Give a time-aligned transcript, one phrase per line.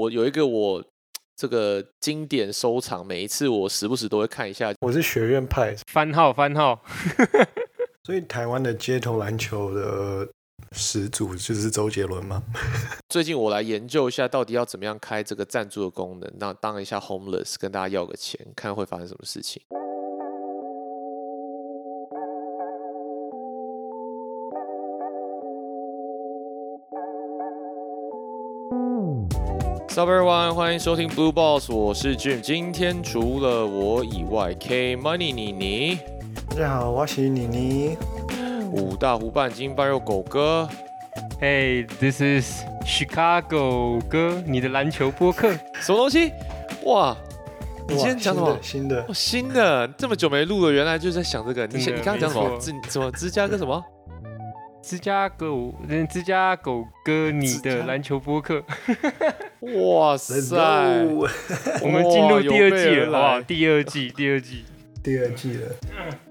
[0.00, 0.82] 我有一个我
[1.36, 4.72] 这个经典收藏，每一次我时不时都会看一下。
[4.80, 6.82] 我是学院派，番号番号。
[8.04, 10.26] 所以台湾的街头篮球的
[10.72, 12.42] 始祖就是周杰伦吗？
[13.10, 19.60] 最近我来研究一下，到底要怎么样开这个赞助的功能，那当一下 homeless，跟大家要个钱，看会发生什么事情。
[30.00, 32.40] Everyone，欢迎收听 Blue Boss，我是 Jim。
[32.40, 35.98] 今天除了我以外，K Money 妮妮，
[36.48, 37.98] 大家好，我是妮妮。
[38.72, 40.66] 五大湖半斤半肉狗哥
[41.38, 45.52] ，Hey，this is Chicago 哥，你的篮球播客。
[45.82, 46.32] 什么东西？
[46.86, 47.14] 哇！
[47.86, 48.58] 你今天讲什么？
[48.62, 51.66] 新的哦，新的，这么久没录了，原来就是在想这个。
[51.66, 52.48] 你先，你刚刚讲什么？
[52.48, 53.84] 没错芝什么芝加哥什么？
[54.82, 55.46] 芝加哥，
[55.88, 58.62] 嗯，芝加狗哥，你的篮球播客。
[59.60, 60.56] 哇塞！
[61.82, 63.40] 我们进入第二季了，好不好？
[63.42, 64.64] 第二季，第二季。
[65.02, 65.66] 第二季了，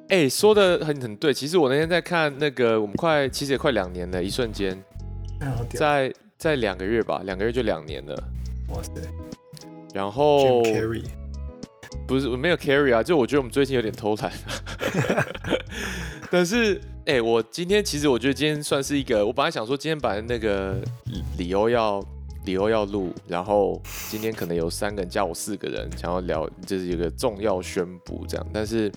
[0.09, 1.33] 哎、说的很很对。
[1.33, 4.77] 其实我那天在看那个，我们快其实也快两年了，一瞬间！
[5.73, 8.15] 在在两个月吧，两个月就两年了。
[8.69, 8.91] 哇塞
[9.93, 10.61] 然后
[12.07, 14.31] 不是我没有 carry 啊，就我觉得我们最近有点偷懒。
[16.29, 16.79] 但是，
[17.09, 21.99] 哎、我今天其实我觉得今天算是一个，我本来想说今天本来那个理理由要
[22.45, 28.47] 理由要录，然后今天可能有三个人加我四个人想要聊，就是有个重要宣布这样。
[28.53, 28.91] 但是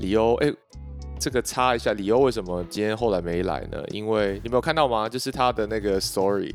[0.00, 0.50] 理由，哎、
[1.20, 3.76] 这个插一下，理由为什么今天后来没来呢？
[3.90, 5.06] 因为你没有看到吗？
[5.06, 6.54] 就是他的那个 story，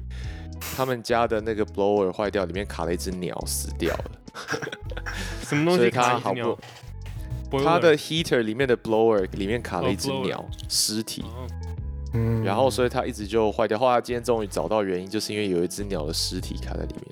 [0.76, 4.12] 他们家的那个 blower 坏掉，里面卡了一只鸟死掉了。
[5.46, 6.62] 什么东西卡一只他好鸟不
[7.64, 11.24] 它的 heater 里面的 blower 里面卡了一只鸟尸体，
[12.44, 13.78] 然后所以它一直就坏掉。
[13.78, 17.06] 后来他今天终于找到原因，就是因为有一只鸟的尸体卡在里面，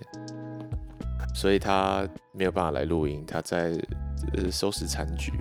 [1.34, 3.78] 所以他没有办法来录音，他在
[4.34, 5.34] 呃收拾残局。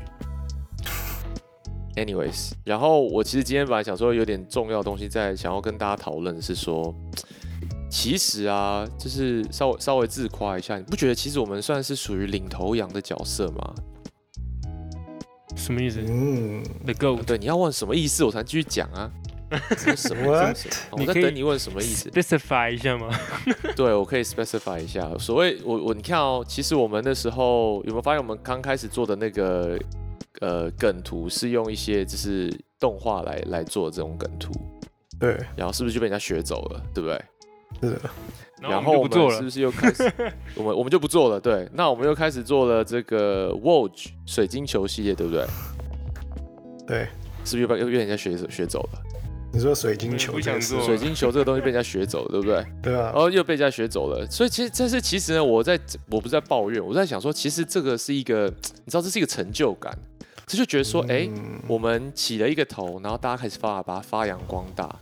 [1.97, 6.95] Anyways，然后我其实今天本来想说有点重要的东西在想要跟大家讨论，是说，
[7.91, 13.75] 其实啊，就是稍微稍微自夸一下，你不觉得其实我们算是属于领头羊的角色吗？
[15.55, 17.25] 什么意思嗯，？The Goat。
[17.25, 19.11] 对，你要问什么意思，我才继续讲啊。
[19.79, 20.57] 什么 什么 What？
[20.57, 22.11] 什么我在等你问什么意思。
[22.11, 23.09] Specify 一下吗？
[23.77, 25.09] 对，我可以 specify 一下。
[25.19, 29.79] 所谓我我你看哦，其实我们那时候有没有发现，我们刚开始做的那个
[30.41, 34.53] 呃梗图是用一些就是动画来来做这种梗图，
[35.21, 37.25] 对，然后是不是就被人家学走了，对不对？
[37.81, 38.01] 是的，
[38.61, 39.37] 然后我们就不做了。
[39.37, 40.13] 是不是又开始
[40.57, 41.41] 我们我们就不做了？
[41.41, 45.47] 对，那我们又开始做了这个 Woj 水晶球系列，对不对？
[46.87, 47.09] 对。
[47.45, 49.03] 是不是又被又被人家学学走了？
[49.53, 52.67] 你说水晶球水晶球这个东西被人家学走了，对不对？
[52.83, 55.79] 对啊然，后又被人家学走了，所以其实这是其实呢，我在
[56.11, 58.53] 我不是在抱怨，我在想说，其实这个是一个，
[58.85, 59.97] 你知道这是一个成就感，
[60.45, 64.93] 这就觉得说，哎、嗯我们起了一个头，然后大家开始发把它发扬光大，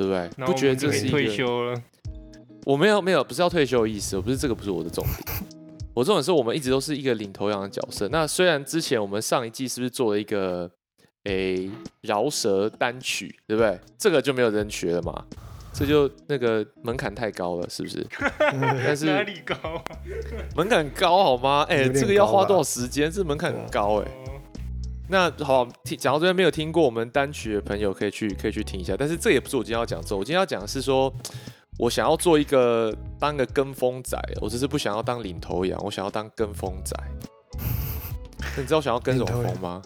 [0.00, 0.46] 对不对？
[0.46, 1.28] 不觉得这是一个？
[1.28, 1.82] 休了？
[2.64, 5.42] 我没有没有，不是要退休的意思，我不是这个不是我的重点。
[5.92, 8.08] 我重点是我们一直都是一个领头羊的角色。
[8.08, 10.70] 那虽然之前我们上一季是不是做了一个
[11.24, 13.78] 诶饶舌单曲，对不对？
[13.98, 15.22] 这个就没有人学了嘛，
[15.74, 18.06] 这就那个门槛太高了，是不是？
[18.38, 19.84] 但是哪里高啊？
[20.56, 21.66] 门槛高好吗？
[21.68, 23.10] 哎、这个要花多少时间？
[23.10, 24.39] 这门槛很高哎、哦
[25.10, 28.94] 那好，听讲到这边没有听过我们单曲的朋友可以去可以去听一下。
[28.96, 31.12] 但是这也不是我今天要讲的，我今天要讲的是说，
[31.78, 36.96] 我想要做一个当个跟风仔，我只是不想要当领头羊，我想要当跟风仔。
[38.56, 39.82] 你知道我想要跟什么风吗？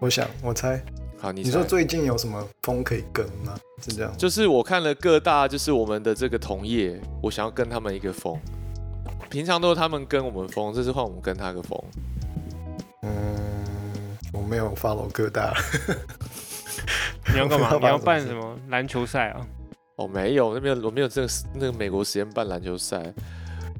[0.00, 0.82] 我想，我猜，
[1.18, 3.54] 好，你你说最近有什么风可以跟吗？
[3.82, 4.12] 是这样？
[4.16, 8.36] 就是我看了各大就是我们的这个同业，我想要跟他们一个风。
[9.28, 11.78] 平常都是他们跟我们风，这次换我们跟他个风。
[13.02, 13.10] 嗯，
[14.40, 15.54] 我没有 follow 各大，
[17.30, 17.76] 你要干嘛？
[17.78, 19.46] 你要办什什么篮球赛啊？
[19.96, 23.12] 哦，没有，那边我没有这个那个美国时间办篮球赛。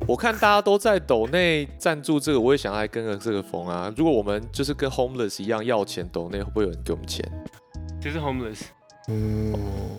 [0.06, 3.90] 我看大家都在抖内赞助这个，我也想要来跟个这个风啊。
[3.96, 7.24] 如果我们就是跟 homeless 一样要钱抖内，会不会有人给我们钱
[8.00, 8.60] 就是 homeless。
[9.08, 9.54] 嗯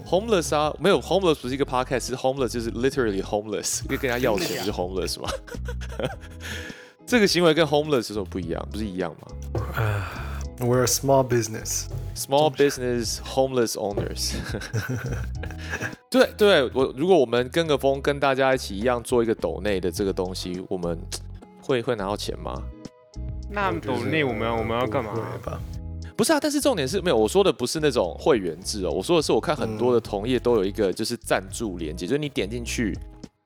[0.05, 5.29] ，？homeless 啊，没有 homeless 不是一个 podcast，是 homeless 就是 literally homeless，跟跟人家要钱就是 homeless 嘛。
[7.05, 8.67] 这个行为跟 homeless 有什么不一样？
[8.71, 9.27] 不是一样吗
[9.75, 14.33] 啊，We're a small business，？Small business homeless owners
[16.09, 20.99] 对对，我如果我们跟个风，跟大家一起一样做一个斗内的这个东西，我们
[21.61, 22.61] 会会拿到钱吗？
[23.49, 25.19] 那我觉得抖内我们要我们要干嘛不？
[25.19, 25.59] 会吧？
[26.15, 32.95] 不是啊，但是重点是没有，我说的不是那种会员制哦，我说的是我看很多的同业都有一个就是赞助连接，就是你点进去，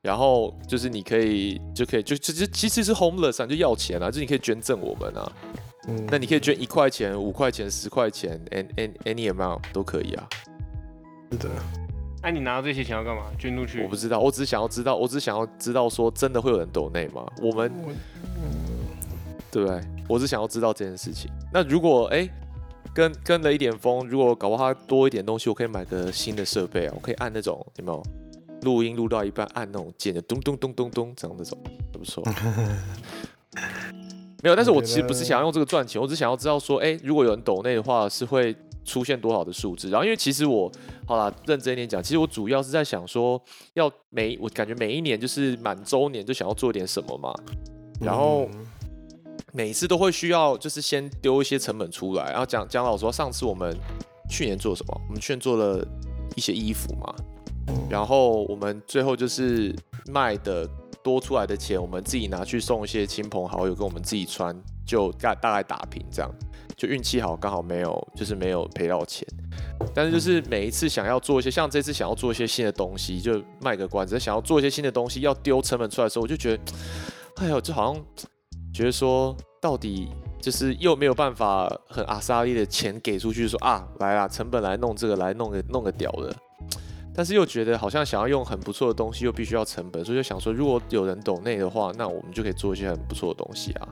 [0.01, 5.31] 然后就是你可以就可以就就就其实是 homeless 啊，就要钱啊，就是你可以捐赠我们啊。
[5.88, 10.28] 嗯，那你可以捐一块钱、五块钱、十块钱，any any any amount 都可以啊。
[11.32, 11.50] 是的，
[12.24, 13.24] 那、你拿到这些钱要干嘛？
[13.38, 13.84] 捐出去？
[13.84, 17.26] 我不知道，我只是想要知道，我只是想要知道说真的会有人抖内吗？
[17.42, 17.72] 我们
[19.52, 19.82] 对不对？
[20.08, 21.30] 我只想要知道这件事情。
[21.54, 22.28] 那如果哎、
[22.94, 28.04] 跟跟了一点风，如果搞不好它多一点东西，我可以买个新的设备啊，我可以按那种有没有
[28.62, 31.58] 录音录到一半按那种键的咚咚咚咚咚这样那种，
[31.92, 32.24] 还不错。
[34.46, 39.90] 没有，但是我其实不是想要用这个赚钱，我只想要知道说，哎、如果有人抖内的话，是会出现多少的数字。
[39.90, 40.72] 然后因为其实我
[41.08, 43.42] 好啦，认真一点讲，其实我主要是在想说，
[43.74, 47.34] 要每我感觉每一年就是满周年就想要做点什么嘛，
[48.00, 48.68] 然后嗯
[49.52, 53.76] 每一次都会需要就是先丢一些成本出来，然后讲讲老实话，上次我们
[54.30, 55.02] 去年做什么？
[55.08, 55.84] 我们去年做了
[56.36, 57.12] 一些衣服嘛，
[57.90, 59.76] 然后我们最后就是
[60.06, 60.70] 卖的
[61.06, 66.31] 多出来的钱，我们自己拿去送一些亲朋好友跟我们自己穿，就大大概打平这样。
[66.75, 69.25] 就运气好，刚好没有就是没有赔到钱。
[69.94, 76.63] 但是就是每一次想要做一些，像这次想要做一些新的东西，就卖个关子，想要做一些新的东西，要丢成本出来的时候，我就觉得，
[77.36, 78.04] 哎呦，就好像
[78.74, 80.10] 觉得说，到底
[80.42, 86.36] 就是又没有办法很阿萨利的钱给出去，说啊，来啦，成本来弄这个，来弄个弄个屌的。
[87.16, 93.88] 但是又觉得好像想要用很不错的东西，又必须要成本，所以就想说，如果有人懂内的话，那我们就可以做一些很不错的东西啊，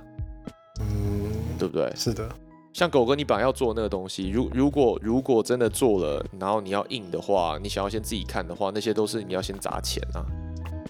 [0.81, 1.91] 嗯，对不对？
[1.95, 2.29] 是的，
[2.73, 10.25] 像狗哥，你本来要做那个东西，如如果如果真的做了，然后你要印的话，你想要先自己看的话，那些都是你要先砸钱啊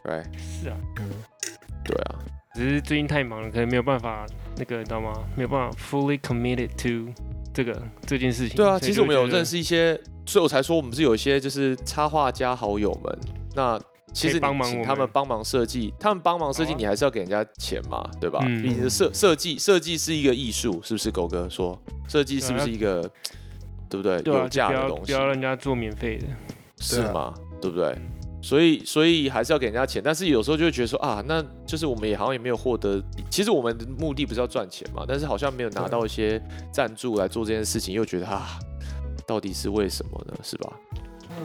[0.05, 0.25] ，right？
[0.39, 1.09] 是啊，嗯，
[1.83, 2.15] 对啊，
[2.55, 4.25] 只是最近太忙了，可能没有办法
[4.57, 5.13] 那个，你知道吗？
[5.35, 7.11] 没有办法 fully committed to
[7.53, 8.55] 这个这件事情。
[8.55, 13.19] 对啊，其实我们有认识一些，所以我才说我们是有一些就是插画家好友们，
[13.55, 13.79] 那
[14.13, 18.39] 其实帮你请忙他们帮忙设计，他们帮忙设计，你还是要给人家钱嘛，对吧？
[18.45, 21.09] 嗯毕竟是设设计设计是一个艺术，是不是？
[21.11, 23.01] 狗哥说设计是不是一个，
[23.89, 24.21] 对不对？
[24.21, 26.27] 对啊，有价的东西，要让人家做免费的。
[26.79, 27.33] 是吗？
[27.61, 27.97] 对不对？
[28.41, 38.59] 所以，所以还是要给人家钱，但是有时候就会觉得说啊，那就是我们也好像也没有获得，其实我们的目的不是要赚钱嘛，但是好像没有拿到一些赞助来做这件事情，又觉得啊，
[39.25, 40.33] 到底是为什么呢？
[40.43, 40.73] 是吧？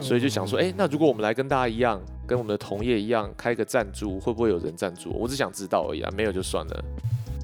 [0.01, 5.09] 所以就想说，哎、那如果我们来跟大家一样，跟我们的同业一样开个赞助，会不会有人赞助？
[5.11, 6.83] 我只想知道而已啊，没有就算了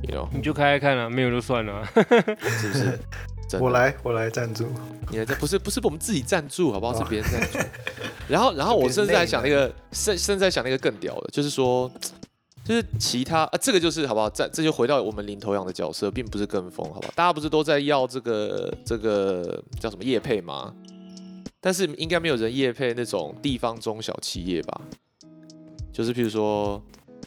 [0.07, 1.89] ，you know，你就开开看啊、没有就算了啊、
[2.41, 2.99] 是不是？
[3.59, 4.65] 我来，我来赞助。
[5.09, 6.93] 你来赞不是不是我们自己赞助，好不好？
[6.93, 7.59] 哦是别人赞助。
[8.27, 11.89] 然后然后我甚至还想那个， 甚甚至在想那个更屌的，就是说，
[12.65, 14.27] 就是其他啊，这个就是好不好？
[14.27, 17.13] 再这就回到我们领头羊的角色，并不是跟风，好不好？
[17.15, 20.73] 大家不是都在要这个这个叫什么业配吗？
[21.62, 24.81] 但是应该没有人业配那种地方中小企业吧？
[25.94, 26.81] 就是譬如说，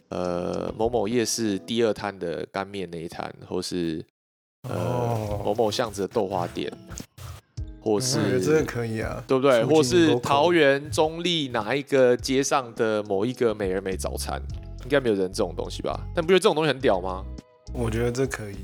[0.08, 4.04] 呃，某某夜市第二摊的干面那一摊，或是
[4.68, 6.70] 呃、哦某某巷子的豆花店，
[7.80, 9.64] 或是真的可以啊，对不对？
[9.64, 14.42] 或是桃园中立哪一个街上的某一个美而美早餐，
[14.82, 16.00] 应该没有人这种东西吧？
[16.14, 17.24] 但不觉得这种东西很屌吗？
[17.72, 18.56] 我觉得这可以。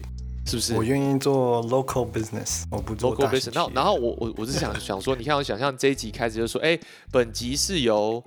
[0.46, 3.54] 是不是我愿意做 local business，我不做 local business？
[3.54, 6.78] 然后然后我我我是想 想说，你看我想象这一集开始就说，哎，
[7.10, 8.22] 本集是由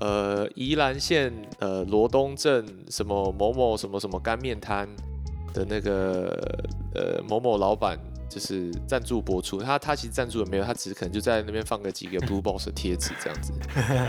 [0.00, 4.88] 呃宜兰县呃罗东镇什么某某什么什么干面摊
[5.52, 6.38] 的那个
[6.94, 7.98] 呃某某老板。
[8.30, 13.54] 就是赞助播出，他他其实赞助也没有，他只是可能就在那边放个几个 Blue Box 的贴纸这样子，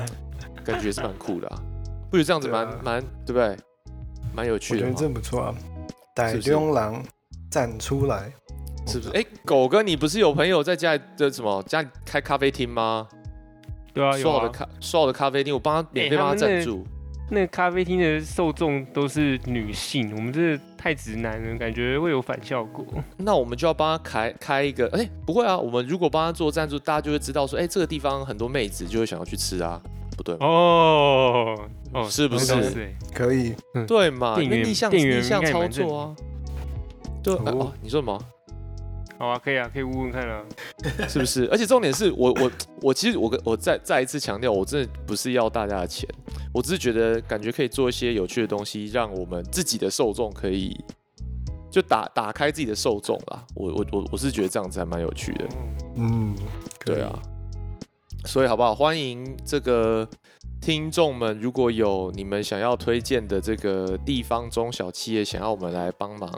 [0.65, 1.63] 感觉是蛮酷的啊，
[2.09, 3.57] 不觉得这样子蛮蛮对不对？
[4.33, 4.95] 蛮有我觉得趣的吗？
[4.97, 5.55] 这不错啊。
[6.15, 7.03] 逮是不是中狼
[7.49, 8.31] 站出来，
[8.85, 9.11] 是不是？
[9.11, 13.07] 哎、狗哥，你不是有朋友在家里的什么家里开咖啡厅吗？
[13.93, 14.11] 对啊。
[14.17, 16.85] 说好的咖说好的咖啡厅，我帮他免费帮他赞助。
[17.31, 22.83] 那个咖啡厅的受众都是女性，我们这太直男了，感觉会有反效果。
[23.17, 29.79] 那我们就要帮他开开一个，哎、不会啊，我们如果帮他做赞助，大家就会知道说，哎、这个地方很多妹子就会想要去吃啊，
[30.19, 30.45] 不对吗？
[30.45, 31.59] 哦
[31.93, 32.53] 哦，是不是
[33.13, 33.55] 可以。
[33.87, 34.39] 对嘛？
[34.39, 36.15] 逆向逆向操作啊。
[37.23, 38.21] 对，哦，你说什么？
[39.17, 40.41] 好啊，可以啊，可以问问看啊。
[41.09, 41.45] 是不是？
[41.51, 46.07] 而且重点是我我我其实我跟我再再一次强调，我真的不是要大家的钱，
[46.53, 50.73] 我只是觉得感觉可以做一些有趣的东西，让我们自己的受众可以
[51.69, 53.43] 就打打开自己的受众啦。
[53.55, 55.45] 我我我我是觉得这样子还蛮有趣的，
[55.97, 56.33] 嗯，
[56.85, 57.19] 对啊。。
[58.25, 58.75] 所以好不好？
[58.75, 60.07] 欢迎这个
[60.61, 66.29] 听众们，如果有你们想要推荐的这个地方中小企业，想要我们来帮忙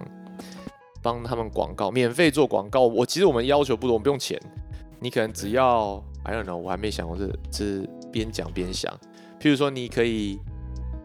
[1.01, 2.81] 帮他们广告，免费做广告。
[2.81, 4.39] 我其实我们要求不多，我们不用钱，
[4.99, 8.91] 你可能只要 I don't know，我还没想过这这边讲边想。
[9.39, 10.39] 譬如说，你可以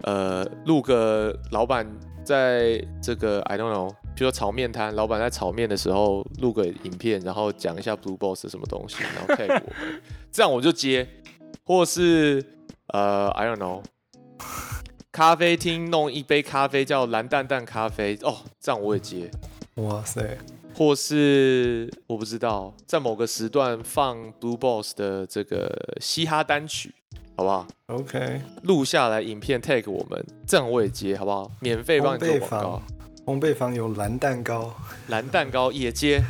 [0.03, 1.91] 呃录个老板
[2.23, 10.03] 在这个 I don't know，比如说炒面摊，老板在炒面的时候录个影片，然后讲一下 Blue Boss 什么东西，然后 tag 我们，
[10.37, 11.09] 这样我就接，
[11.65, 12.45] 或是
[12.89, 13.83] 呃 I don't know。
[15.11, 19.31] 咖啡厅弄一杯咖啡叫蓝蛋蛋咖啡哦，这样我也接。
[19.77, 20.37] 哇塞，
[20.75, 26.95] 或是我不知道，在某个时段放 Blue Boss 的这个嘻哈单曲，
[27.35, 31.51] 好不好？OK，录下来影片 tag 我们，这样我也接，好不好？
[31.61, 32.83] 免费帮你做广告，
[33.25, 34.77] 烘焙坊有蓝蛋糕，
[35.09, 36.23] 蓝蛋糕也接，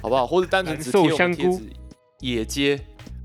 [0.00, 0.26] 好不好？
[0.26, 1.62] 或是单纯只贴我们贴纸
[2.20, 2.80] 也接，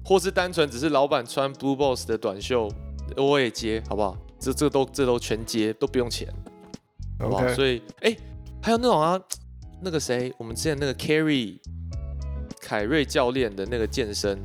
[0.10, 2.68] 或是单纯只是老板穿 Blue Boss 的短袖，
[3.16, 4.18] 我也接，好不好？
[4.40, 6.28] 这这都这都全接，都不用钱。
[7.20, 8.18] 好不好所以，哎、
[8.60, 9.22] 还有那种啊，
[9.84, 11.60] 那个谁，我们之前那个 Carry
[12.60, 14.40] 凯瑞教练的那个健身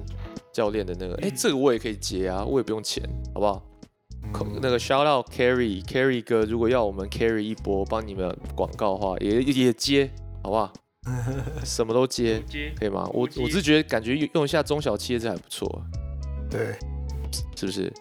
[0.53, 3.03] 教练的那个，哎、这个我也可以接啊，我也不用钱，
[3.33, 3.63] 好不好？
[4.35, 10.11] 嗯那个 shout out Carry Carry 哥，如果要我们 Carry 一波帮你们广告的话，也也接，
[10.43, 10.71] 好不好？
[11.65, 13.09] 什么都接，接可以吗？
[13.13, 15.83] 我接我是觉得感觉用用一下中小企业这还不错，
[16.51, 16.75] 对，
[17.57, 17.93] 是不是？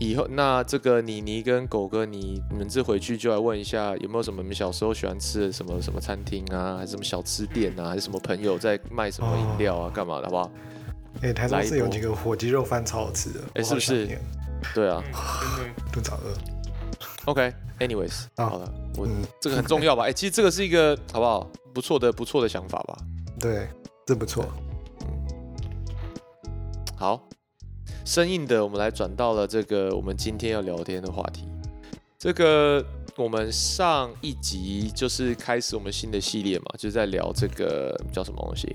[0.00, 10.50] 以后那这个妮妮跟狗哥，你你们这回去就来问一下，有没有什么你们小时候喜欢吃的什么什么餐厅啊，还是什么小吃店啊，还是什么朋友在卖什么饮料啊，干嘛的，好不好？
[11.22, 14.06] 哎、台中市有几个火鸡肉饭超好吃的，哎是不是
[14.72, 16.57] 对啊真的 肚子好饿。
[17.28, 20.04] ，OK，anyways，、啊好了，我、嗯这个很重要吧？
[20.08, 21.50] 哎、其实这个是一个好不好？
[21.74, 22.98] 不错的不错的想法吧？
[23.38, 23.68] 对，
[24.06, 24.46] 真不错。
[26.96, 27.28] 好，
[28.04, 31.46] 生硬的，我们来转到了这个我们今天要聊天的话题。
[32.18, 32.84] 这个
[33.16, 38.74] 我们上一集就是开始我们新的系列嘛，就是在聊这个叫什么东西，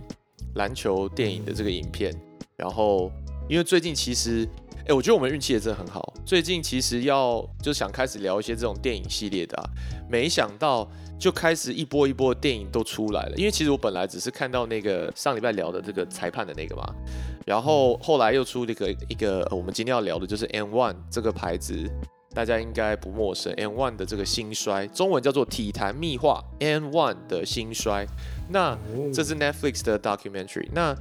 [0.55, 2.13] 篮球电影的这个影片。
[2.55, 3.11] 然后
[3.49, 4.47] 因为最近其实，
[4.87, 6.13] 哎、我觉得我们运气也真的很好。
[6.25, 9.63] 最近其实要就想开始聊一些这种电影系列的、啊，
[10.09, 13.35] 没想到就开始一波一波的电影都出来了。
[13.37, 16.83] 因为其实我本来只是看到那个上礼拜聊的这个裁判的那个嘛，
[17.45, 21.89] 然后后来又出了一个一个、呃我们今天要聊的就是 N One 这个牌子，
[22.33, 23.53] 大家应该不陌生。
[23.53, 28.05] N One 的这个兴衰，中文叫做体坛秘话 N One 的兴衰。
[28.49, 30.67] 那哦这是 Netflix 的 documentary。
[30.73, 30.93] 那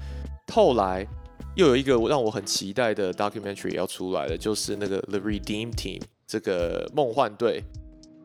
[0.53, 1.07] 后来
[1.55, 7.63] 又有一个让我很期待的 documentary 要出来了，就是那个 The Redeem Team 这个梦幻队。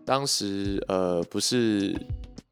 [0.06, 1.94] 当时呃不是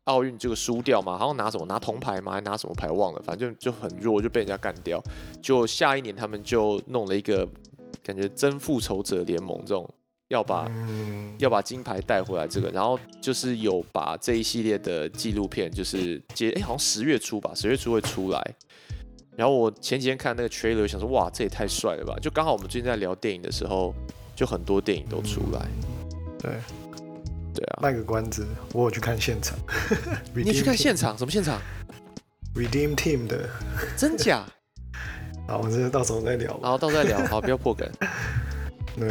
[0.03, 2.33] 奥运这个输掉嘛，好像拿什么拿铜牌吗？
[2.33, 5.01] 还拿什么牌忘了，反正就很弱，就被人家干掉。
[5.41, 7.47] 就下一年他们就弄了一个
[8.03, 9.89] 感觉真复仇者联盟这种，
[10.27, 18.55] 要把嗯，要把金牌带回来这个，然后就是有把这一系列的纪录片，就是接哎、好像十月初吧，十月初会出来。
[19.35, 22.15] 然后我前几天看那个 trailer，想说哇，这也太帅了吧！
[22.21, 23.93] 就刚好我们最近在聊电影的时候，
[24.35, 25.65] 就很多电影都出来。
[26.39, 26.51] 对，
[27.53, 29.57] 对啊，卖个关子，我有去看现场。
[30.33, 31.17] 你去看现场？
[31.17, 31.61] 什么现场
[32.55, 33.49] ？Redeem Team 的，
[33.97, 34.45] 真假？
[35.47, 36.59] 好，我们这到时候再聊吧。
[36.63, 37.89] 然后到时候再聊，好，不要破梗。
[38.97, 39.09] 对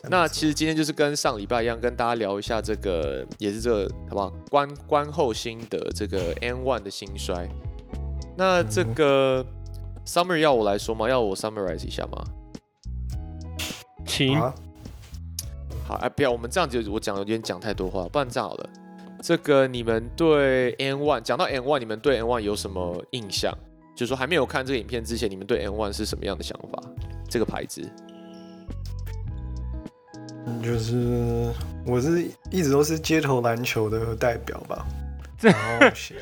[0.00, 4.32] 不错那其实今天就是跟上礼拜一样，跟大家聊一下这个，也是这个好不好？
[4.48, 7.46] 观观后心得这个 N One 的兴衰。
[8.36, 9.46] 那这嗯个
[10.04, 11.08] summary 要我来说吗？
[11.08, 12.24] 要我 summarize 一下吗？
[14.04, 18.68] 请好哎，不要，我们这样子我讲有点讲太多话，不然这样好了。
[19.22, 23.56] 这个你们对 N One 讲到 N One，你们对 N One 有什么印象？
[23.94, 26.82] 就是说还没有看这个影片之前，你们对 N One 是什么样的想法？
[27.28, 27.82] 这个牌子？
[30.62, 31.52] 就是
[31.84, 34.86] 我是一直都是街头篮球的代表吧。
[35.38, 36.14] 这 然后 鞋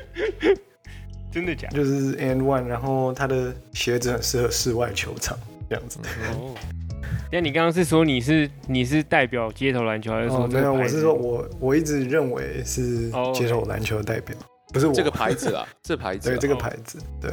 [1.35, 1.77] 真的假的？
[1.77, 5.37] 就是 N One，然后他的鞋子很适合室外球场
[5.69, 5.99] 这样子。
[6.39, 6.55] 哦，
[7.33, 14.37] 那你刚刚是说你是你是代表街头篮球，还是说哦，没有，我是说我我一直认为是哦街头篮球的代表，
[14.73, 16.37] 不是我这个牌子啊， 这牌子啦。
[16.37, 17.33] 对这个哦牌子，对，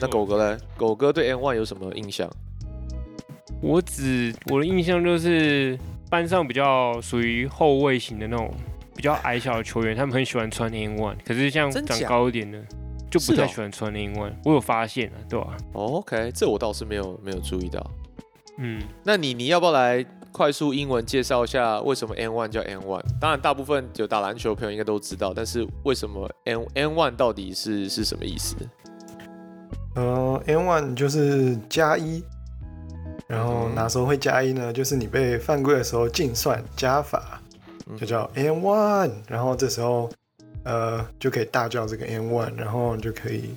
[0.00, 0.58] 那狗哥呢？
[0.78, 2.30] 狗哥对 N One 有什么印象？
[3.60, 8.50] 我只我的印象就是班上比较属于后卫型的那种
[8.96, 12.58] 比较矮小的球员，他们很喜欢穿 N one，可是像长高一点的
[13.10, 14.32] 就不太喜欢穿 N one。
[14.44, 17.84] 我有发现啊，对吧、哦，OK，这我倒是没有没有注意到。
[18.58, 23.02] 嗯，那你你要不要来快速英文介绍一下为什么 N One 叫 N One？
[23.20, 28.54] 当然，大部分有打篮球的朋友应该都知道，但是为什么 N N One 到底是是什么意思？
[29.96, 32.22] 呃，N one 就是加一，
[33.26, 34.72] 然后嗯哪时候会加一呢？
[34.72, 37.42] 就是你被犯规的时候净算加法，
[37.88, 40.08] 嗯就叫 N one，然后这时候
[40.64, 43.50] 呃就可以大叫这个 N one，然后你就可以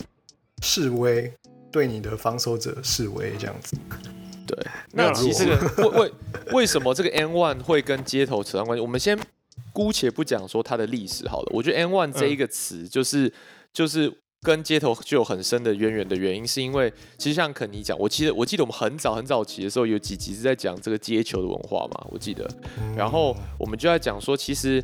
[0.62, 1.32] 示威，
[1.72, 3.76] 对你的防守者示威这样子。
[4.46, 4.58] 对，
[4.92, 6.12] 那其实这个为为
[6.52, 8.82] 为什么这个 N One 会跟街头扯上关系？
[8.82, 9.18] 我们先
[9.72, 11.52] 姑且不讲说它的历史好了。
[11.54, 13.32] 我觉得 N One 这一个词就是、
[13.72, 22.46] 就是跟街头就有很深的渊源的原因，是因为其实像肯尼讲，我记得我记得我们很早很早期的时候有几集是在讲这个街球的文化嘛，我记得。
[22.98, 24.84] 然后我们就在讲说，其实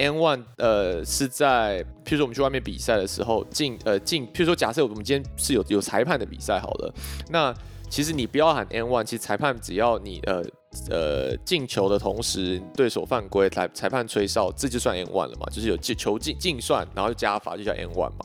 [0.00, 6.94] N One 呃是在，譬如说我们去外面比赛的时候进呃进，譬如说假设我们今天是有有裁判的比赛好了，
[7.28, 7.54] 那
[7.90, 10.42] 其实你不要喊 N One，其实裁判只要你呃
[10.88, 18.24] 呃进球的同时对手犯规，裁裁判吹哨，这就算 N One 了嘛，就是有进球进进算，然后就加罚就叫 N One 嘛。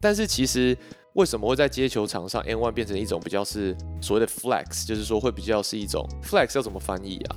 [0.00, 0.76] 但是其实
[1.14, 7.36] 为什么会在街球场上 N One 变成一种比较是所谓的 flex，就是说会比较是一种 flex 要怎么翻译啊？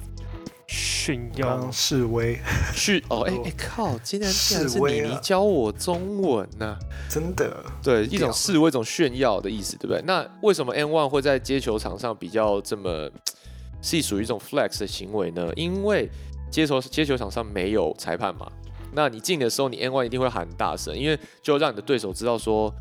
[0.67, 2.38] 炫耀示威，
[2.74, 3.97] 是哦， 哎、哎、靠！
[4.00, 6.77] 竟然竟然是你，教我中文呢、
[7.09, 10.01] 真的对，一种示威，一种炫耀的意思，对不对？
[10.05, 13.09] 那为什么 N One 会在街球场上比较这么
[13.81, 15.50] 是属于一种 flex 的行为呢？
[15.55, 16.09] 因为
[16.51, 18.51] 街球街球场上没有裁判嘛，
[18.91, 22.74] 那你进的时候，你 N One 一定会喊大声，因为就让你的对手知道说，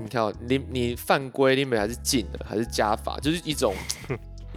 [0.00, 3.74] 你看哦你你犯规，你们还是进的，还是加罚，就是一种。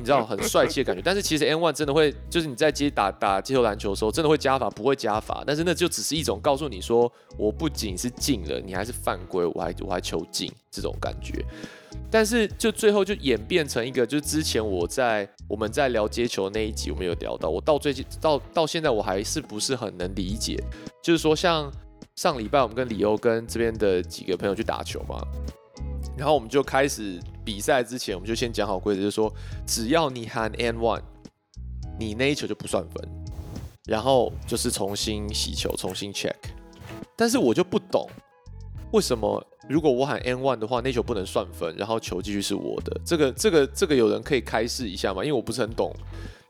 [0.01, 11.45] 你知道很帅气的感觉，但是其实 N One 真的会，就是你在接打打街头篮球的时候，真的会加罚，不会加罚，但是那就只是一种告诉你说，我不仅是进了，你还是犯规，我还我还求进这种感觉。
[12.09, 20.61] 但是就最后就演变成一个，就是之前我在我们在聊接球那一集，我们有聊到，我到最近到到现在我还是不是很能理解，
[21.03, 21.71] 就是说像
[22.15, 25.21] 上礼拜我们跟李欧跟这边的几个朋友去打球嘛，
[26.17, 29.33] 然后我们就开始比赛之前，我们就先讲好规则，就是说
[29.65, 31.01] 只要你喊 N one，
[31.99, 33.09] 你那一球就不算分，
[33.85, 36.35] 然后就是重新洗球，重新 check。
[37.15, 38.09] 但是我就不懂，
[38.91, 42.99] 为什么如果我喊 N one 的话，那球不能算分，然后球继续是我的？
[43.05, 45.23] 这个这个这个有人可以开示一下吗？
[45.23, 45.93] 因为我不是很懂，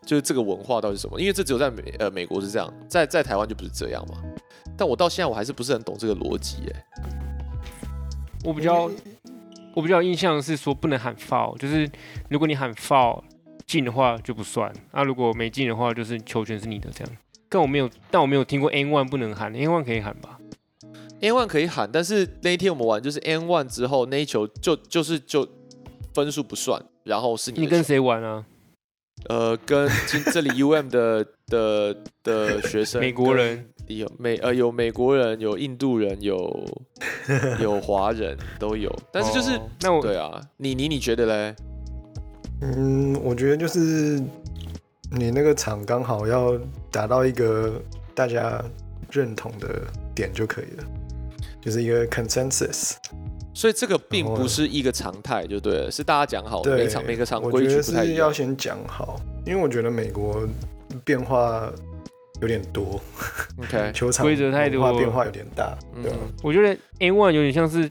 [0.05, 1.19] 就是这个文化到底是什么？
[1.19, 4.21] 因为这只有在美呃美国是这样，在在台湾就不是这样嘛。
[4.77, 6.85] 但我到现在我还是不是很懂这个逻辑哎。
[8.43, 8.89] 我比较
[9.73, 11.89] 我比较有印象是说不能喊 foul，就是
[12.29, 13.23] 如果你喊 foul
[13.65, 17.17] 进的话就不算，啊如果没进的话就是球权是你的这样。
[17.49, 20.37] 但我没有，但我没有听过 N one 不能喊，N one 可以喊吧
[21.19, 25.47] ？N one 可以喊，但是那一天我们玩就是 N one 之后那一球就就是就
[26.13, 28.45] 分数不算，然后是你你跟谁玩啊？
[29.29, 36.65] 呃跟今这里 UM 的的的学生， 美国人有美呃有美国人，有印度人，有
[37.61, 41.55] 有华人都有，但是就是、哦那我对啊，你你你觉得嘞？
[42.61, 44.19] 嗯，我觉得就是
[45.11, 46.57] 你那个场刚好要
[46.89, 47.73] 达到一个
[48.15, 48.63] 大家
[49.11, 49.81] 认同的
[50.15, 50.83] 点就可以了，
[51.59, 52.93] 就是一个 consensus。
[53.53, 58.15] 所以这个并不是一个常态，就对了，是大家讲好的，对，每场每个场我规矩觉得不太一样。
[58.15, 60.47] 是要先讲好，因为我觉得美国
[61.03, 61.71] 变化
[62.41, 62.99] 有点多
[63.59, 66.17] ，OK， 球场规则太多变化有点大，嗯对吧？
[66.43, 67.89] 我觉得 A one 有点像是，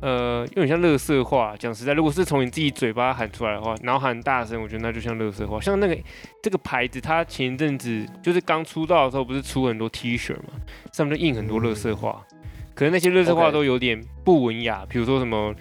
[0.00, 1.54] 呃，有点像乐色话。
[1.58, 5.60] 讲实在，如果是从你自己嘴巴喊出来的话，然后喊大声，我觉得那就像乐色话。
[5.60, 5.96] 像那个
[6.42, 10.50] 这个牌子，它前一阵子就是刚出道的时候，不是出很多 T 恤嘛，
[10.92, 12.24] 上面就印很多乐色话。
[12.72, 15.54] 可能那些乐色话都有点不文雅，比如说什么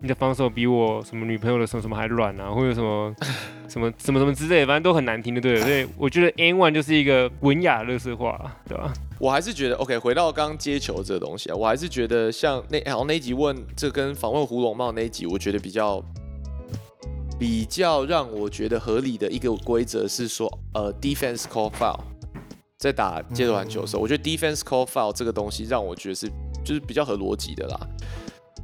[0.00, 3.14] 你的防守比我什么女朋友的什么什么还软啊，或者什么
[3.68, 5.60] 什么什么什么之类的，反正都很难听的，对了。
[5.62, 8.92] 所以我觉得 N one 就是一个文雅乐色话，对吧？
[9.18, 16.02] 我还是觉得 OK，回到刚刚接球这个东西啊，我还是觉得像那好像那一集问这跟访问胡龙茂那一集，我觉得比较
[17.38, 21.98] 比较让我觉得合理的一个规则是说，呃，defense call foul，
[22.78, 26.28] 在打街头篮球的时候，我觉得 defense call foul 这个东西让我觉得是
[26.62, 27.80] 就是比较合逻辑的啦。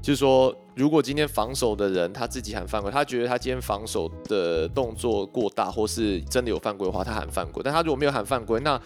[0.03, 7.63] 就是说，如果今天防守的人他自己喊犯规，他觉得他今天防守的动作过大，或是真的有犯规的话，他喊犯规。
[7.63, 8.81] 但他如果没有喊犯规，那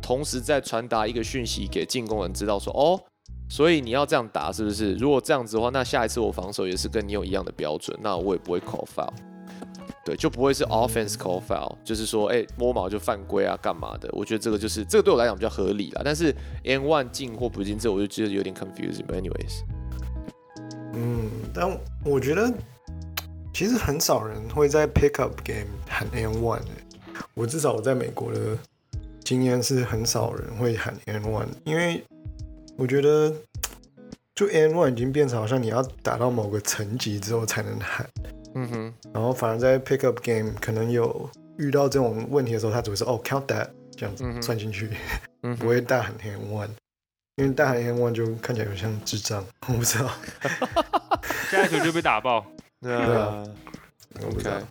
[0.00, 2.98] 同时在传达一个讯息给进攻人知道说，哦，
[3.50, 4.94] 所以你要这样打是不是？
[4.94, 9.12] 如果这样子的话，那下一次我防守也是跟你有一样的标准，那我也不会 call foul。
[10.06, 14.08] 对，就不会是 offense call foul，就是说，哎、摸毛就犯规啊，干嘛的？
[14.12, 16.02] 我觉得这个就是这个对我来讲比较合理啦。
[16.04, 19.04] 但是 N one 进或不进，这我就觉得有点 confusing。
[19.04, 19.64] But anyways，
[20.96, 22.52] 嗯，但我觉得
[23.52, 27.22] 其实很少人会在 pickup game 喊 N one 欸。
[27.34, 28.56] 我至少我在美国的
[29.22, 32.02] 经验是很少人会喊 N one，因为
[32.76, 33.32] 我觉得
[34.34, 38.06] 就 N one 已经变成好像你要打到某个层级之后才能喊，
[38.54, 41.28] 嗯哼，然后反而在 pickup game 可能有
[41.58, 44.90] 遇到这种问题的时候，他只会说哦 count that 这样子算进去，
[45.42, 46.68] 嗯 不会大喊 N one。
[47.36, 50.10] 因为大海 N one 就看起来有像智障， 我不知道，
[51.50, 52.44] 下一球就被打爆。
[52.80, 53.44] 对啊
[54.22, 54.64] 我不知道，OK。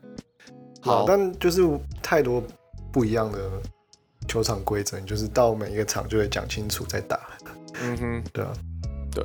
[0.82, 1.62] 好，但就是
[2.02, 2.44] 太多
[2.92, 3.38] 不一样的
[4.28, 7.20] 球场规则，你就是到每一个场就会讲清楚再打。
[7.82, 8.52] 嗯哼，对啊，
[9.14, 9.24] 对。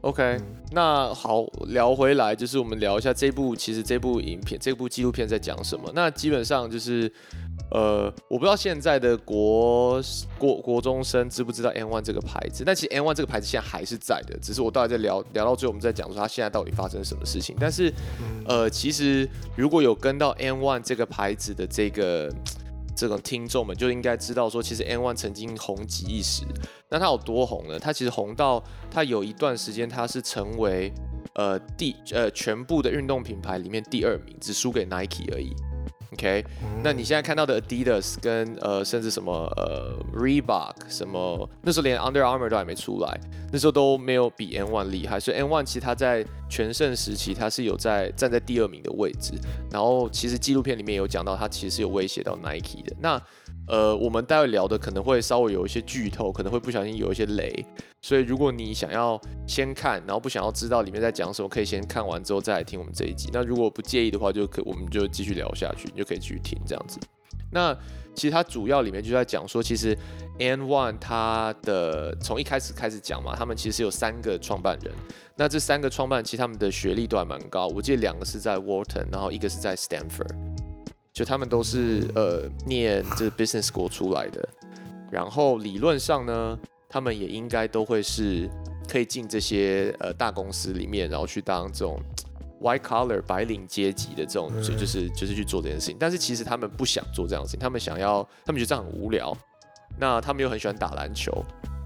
[0.00, 5.90] OK，、嗯那好，聊回来就是我们聊一下这部，其实这部影片、这部纪录片在讲什么。
[5.94, 7.10] 那基本上就是，
[7.70, 10.00] 呃，我不知道现在的国
[10.38, 17.54] 国国中生知不知道 N One 这个牌子，但其实 N One 这个牌子现在还是在的，只是我到底在聊聊到最后，我们在讲说它现在到底发生什么事情。
[17.60, 17.90] 但是，
[18.20, 22.32] 嗯呃，其实如果有跟到 N One 这个牌子的这个
[22.96, 26.44] 这种听众们，就应该知道说，其实 N One 曾经红极一时。
[26.88, 27.78] 那它有多红呢？
[27.78, 30.90] 它其实红到它有一段时间，它是成为
[31.34, 35.54] 呃第呃全部的运动品牌里面第二名，只输给 Nike 而已。
[36.14, 36.42] OK，
[36.82, 43.20] 那你现在看到的 Adidas 跟呃甚至什么呃 Reebok 什么，那时候连 Under Armour 都还没出来，
[43.52, 49.34] 那时候都没有比 N One 厉害，所以 N One 其实它在全盛时期它是有在站在第二名的位置。
[49.70, 52.96] 然后其实纪录片里面有讲到，它其实是有威胁到 Nike 的。
[53.00, 53.20] 那
[53.68, 57.64] 呃，我们待会聊的可能会稍微有一些剧透，可能会不小心有一些雷，
[58.00, 63.28] 所以如果你想要先看，然后不想要知道里面在讲什么，可以先看完之后再来听我们这一集。
[63.32, 66.98] 那如果不介意的话，就可我们就继续聊下去，你就可以继续听这样子。
[67.52, 67.76] 那
[68.14, 69.96] 其实它主要里面就在讲说，其实
[70.38, 74.92] N One 它的从一开始开始讲嘛，他们其实有三个创办人，
[75.36, 80.34] 那这三个创办其实他们的学历都还蛮高，我记得两个是在 Wharton，然后一个是在 Stanford。
[81.18, 84.48] 就他们都是呃念这 business school 出来的，
[85.10, 86.56] 然后理论上呢，
[86.88, 88.48] 他们也应该都会是
[88.88, 92.00] 可以进这些呃大公司里面，然后去当这种
[92.60, 95.96] white collar 白领阶级的这种，就就是就是去做这件事情。
[95.98, 99.36] 但是其实他们不想做这样的事情，他们想要，他们觉得这样很无聊。
[99.98, 101.32] 那他们又很喜欢打篮球，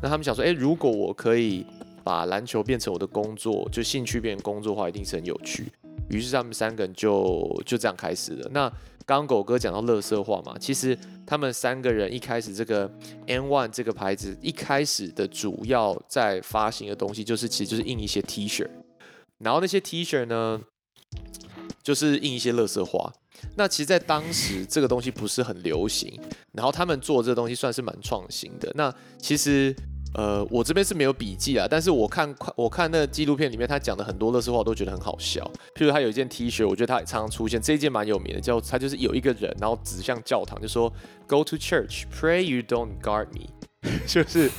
[0.03, 1.65] 那他们想说，诶，如果我可以
[2.05, 5.73] 把篮球变成我的工作，就兴趣变成工作的话，一定是很有趣。
[6.11, 8.51] 于是他们三个人就就这样开始了。
[8.53, 8.71] 那
[9.07, 12.91] 刚狗哥讲到乐色化嘛，其实他们三个人一开始这个
[13.27, 18.69] N One 这个牌子一开始的主要在发行的东西，就是其实就是印一些 T 恤，
[19.39, 20.61] 然后那些 T 恤呢，
[21.83, 23.13] 就是印一些乐色化。
[23.57, 26.21] 那其实，在当时这个东西不是很流行，
[26.53, 28.71] 然后他们做这个东西算是蛮创新的。
[28.75, 29.75] 那其实。
[30.15, 35.43] 呃，我这边是没有笔记啊，但是我看我看那纪录片里面，他讲的很多乐色话，我都觉得很好笑。
[35.75, 40.93] 譬如他有一件 T 恤，我觉得他常常出现，这一件蛮有名的，叫他就是有一个人，然后指向教堂，就说
[41.27, 43.49] Go to church, pray you don't guard me，
[44.07, 44.51] 就是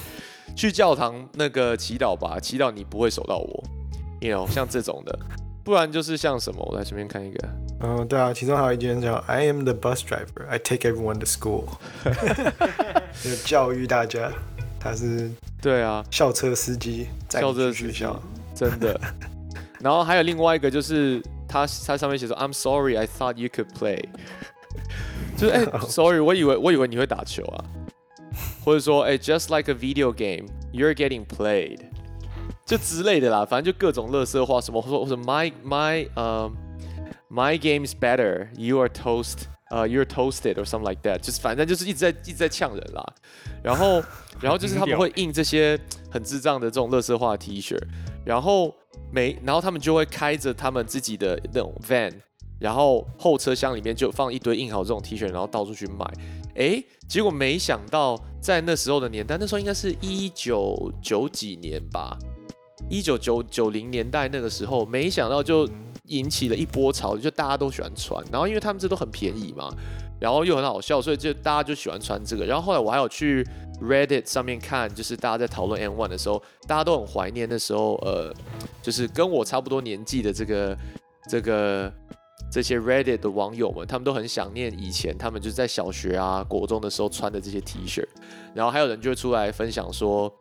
[0.55, 3.63] 去教堂那个祈祷吧，祈祷你不会守到我
[4.21, 5.19] ，you know，像这种的，
[5.63, 7.49] 不然就是像什么，我来随便看一个，
[7.81, 11.65] 嗯，对啊，其中还有一件叫 I am the bus driver, I take everyone to school，
[13.45, 14.31] 教育大家，
[14.83, 18.21] 他是对啊，校车司机，载你校车学校。
[18.53, 18.99] 真的。
[19.79, 24.03] 然后还有另外一个就是他他上面写说 I'm sorry, I thought you could play，
[25.37, 27.65] 就是哎、sorry，我以为我以为你会打球啊，
[28.63, 31.79] 或者说哎、just like a video game, you're getting played，
[32.65, 36.51] 就之类的啦，反正就各种乐色话，什么说或者 my my 呃、
[37.29, 39.47] my game's better, you are toast。
[39.73, 43.03] 呃、y o u r e toasted or something like that，就是反正就是一直在一直在呛人啦，
[43.63, 44.03] 然后
[44.39, 45.79] 然后就是他们会印这些
[46.11, 47.75] 很智障的这种乐色化的 T 恤，
[48.23, 48.71] 然后
[49.11, 52.13] 每然后他们就会开着他们自己的那种 van，
[52.59, 56.05] 然后后车厢里面就放一堆印好这种 T 恤，然后到处去卖。
[56.53, 62.15] 诶，结果没想到在那时候的年代，那时候应该是一九九几年吧，
[62.91, 65.67] 一九九九零年代那个时候，没想到就
[66.07, 68.23] 引起了一波潮，就大家都喜欢穿。
[68.31, 69.73] 然后因为他们这都很便宜嘛，
[70.19, 72.45] 然后又很好笑，所以就大家就喜欢穿这个。
[72.45, 73.45] 然后后来我还有去
[73.81, 78.33] Reddit 上面看，就是大家在讨论 N One 的时候，大家都很怀念那时候，呃，
[78.81, 80.77] 就是跟我差不多年纪的这个
[81.29, 81.91] 这个
[82.51, 88.05] 这些 Reddit 的网友们，他们都很想念以前他们就是在小学啊、国中的时候穿的这些 T 恤。
[88.53, 90.31] 然后还有人就会出来分享说，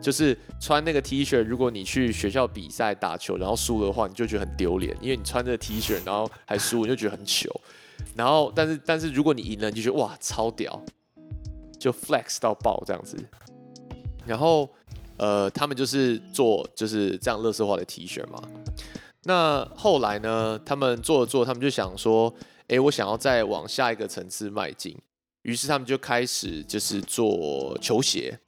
[0.00, 7.48] 就是穿那个 T 恤，如果你去学校比赛打球，然后输的话，你就觉得很丢脸，因为你穿着 T 恤，然后还输，你就觉得很糗。
[8.14, 10.80] 然后，但是但是如果你赢了，你就觉得哇超屌，
[11.78, 13.16] 就 flex 到爆这样子。
[14.24, 14.68] 然后，
[15.16, 18.40] 呃，他们就是做就是这样乐色化的 T 恤嘛。
[19.24, 22.32] 那后来呢，他们做着做，他们就想说，
[22.68, 24.96] 诶，我想要再往下一个层次迈进。
[25.42, 28.38] 于是他们就开始就是做球鞋。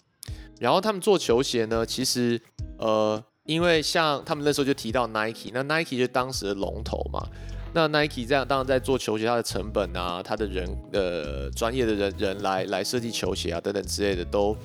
[0.60, 2.40] 然后他们做球鞋呢，其实
[2.78, 7.26] 呃，因为像他们那时候就提到 Nike，那 Nike 就当时的龙头嘛。
[7.72, 14.56] 那 Nike 这样当然在做球鞋，它的成本啊，它的人呃专业的人人来来设计球鞋啊等等之类的都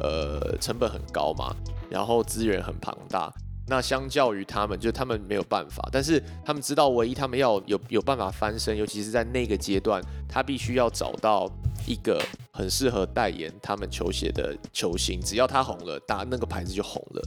[0.00, 1.54] 呃成本很高嘛，
[1.88, 3.32] 然后资源很庞大。
[3.66, 11.50] 那相较于他们，就他们没有办法，但是他们知道唯一他们要有有办法翻身，尤其是在那个阶段，他必须要找到
[11.86, 17.22] 一个很适合代言他们球鞋的球星，只要他红了，打那个牌子就红了。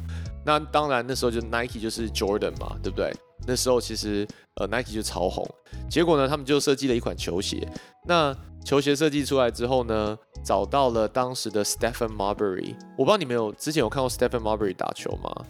[0.46, 3.14] 那当然那时候就 Nike 就是 Jordan 嘛，对不对？
[3.48, 5.48] 那时候其实呃 Nike 就超红，
[5.90, 7.68] 结果呢，他们就设计了一款球鞋。
[8.06, 12.76] 那球鞋设计出来之后呢，找到了当时的 Stephen Marbury。
[12.98, 15.46] 我不知道你们有之前有看过 Stephen Marbury 打球吗？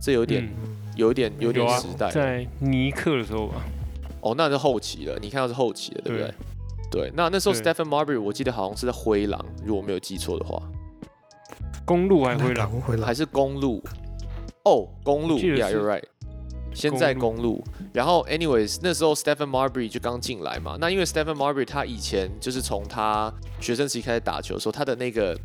[0.00, 2.12] 这有点、嗯有点有点时代了。
[2.12, 3.64] 在尼克的时候吧，
[4.20, 6.28] 哦，那是后期了，你看到是后期了，对不对？
[6.28, 6.34] 对，
[7.14, 10.62] 那那时候 Stephen Marbury 我记得好像是在灰狼，如果没有记错的话，
[11.84, 13.14] 公路还那会了，赶不回来还。
[13.14, 13.82] 是公路？
[14.64, 16.04] 哦，公路我记得，Yeah, 是 you're right。
[16.74, 20.78] 先在公公路，然后，anyways，那时候 Stephen Marbury 就刚进来嘛。
[20.80, 25.38] 那因为 Stephen Marbury 他以前就是从他学生时期开始打球的时候，他的那个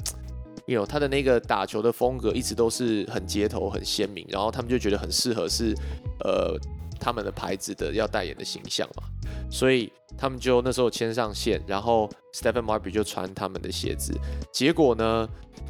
[0.67, 5.75] 有他的那个打球的风格一直都是很街头、很鲜明，然后他们就觉得很适合是
[6.23, 6.57] 呃
[6.97, 9.03] 他们的牌子的要代言的形象嘛，
[9.49, 14.13] 所以他们就那时候牵上线，然后 Stephen Marbury 就穿他们的鞋子，
[14.51, 15.27] 结果呢，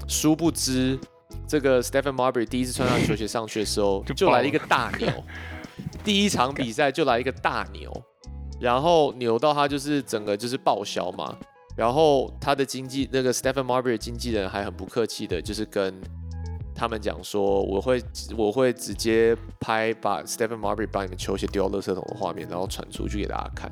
[0.07, 0.97] 殊不知
[1.47, 5.07] 这个 Stephen Marbury 第一次穿上球鞋上去的时候， 就就来了一个大牛，
[6.03, 7.91] 第一场比赛就来一个大牛，
[8.59, 11.37] 然后扭到他就是整个就是报销嘛。
[11.75, 15.93] 然后他的经纪那个 Stephen Marbury 的经纪人还很不客气的，就是跟
[16.77, 17.99] 他们讲说，我会
[18.37, 23.71] 我会直接拍把 Stephen Marbury 把你们球鞋丢到垃圾桶的画面，然后传出去给大家看。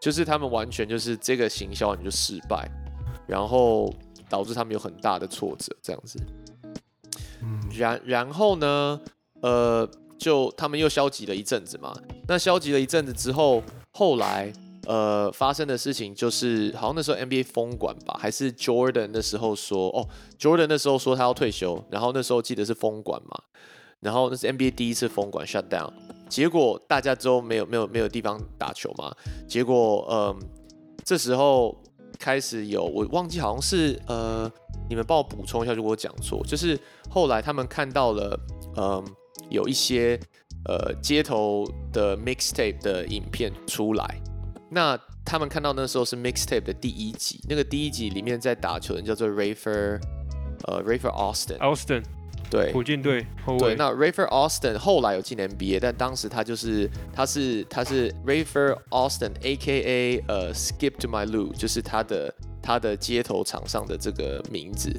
[0.00, 2.68] 就是他们完全就是这个行销你就失败，
[3.28, 3.94] 然后
[4.28, 6.18] 导致他们有很大的挫折这样子。
[7.42, 9.00] 嗯，然然后呢，
[9.42, 11.94] 呃，就他们又消极了一阵子嘛。
[12.26, 14.52] 那消极了一阵子之后，后来
[14.86, 23.42] 呃发生的事情就是，好像那时候 NBA 封管吧，还是 Jordan 那时候说，哦，Jordan 那时候说他要退休，然后那时候记得是封管嘛，
[24.00, 25.90] 然后那是 NBA 第一次封管 shut down，
[26.28, 29.14] 结果大家都没有没有没有地方打球嘛，
[29.48, 30.38] 结果嗯、
[31.04, 31.76] 这时候
[32.18, 34.50] 开始有我忘记好像是呃。
[34.88, 36.76] 你们帮我补充一下，如果我讲错，就是
[37.08, 38.36] 后来他们看到了，
[38.76, 39.04] 嗯，
[39.48, 40.18] 有一些
[40.64, 44.20] 呃街头的 mixtape 的影片出来，
[44.70, 50.00] 那他们看到那时候是 mixtape 的第一集，那个第一集里面在打球的人叫做 Rafer，
[50.68, 52.02] 呃 Rafer Austin，Austin
[52.48, 64.92] 对火箭队后对，卫，那 Rafer Austin 后来有进 NBA，但当时他就是他是他是 Rafer Austin A.K.A 呃 Skip to My Lou，就是他的他的街头场上的这个名字。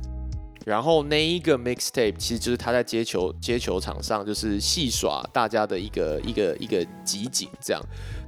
[0.63, 7.81] 然后那一个 mixtape 其实就是他在街球街球场上就是戏耍大家的一个一个一个集锦这样。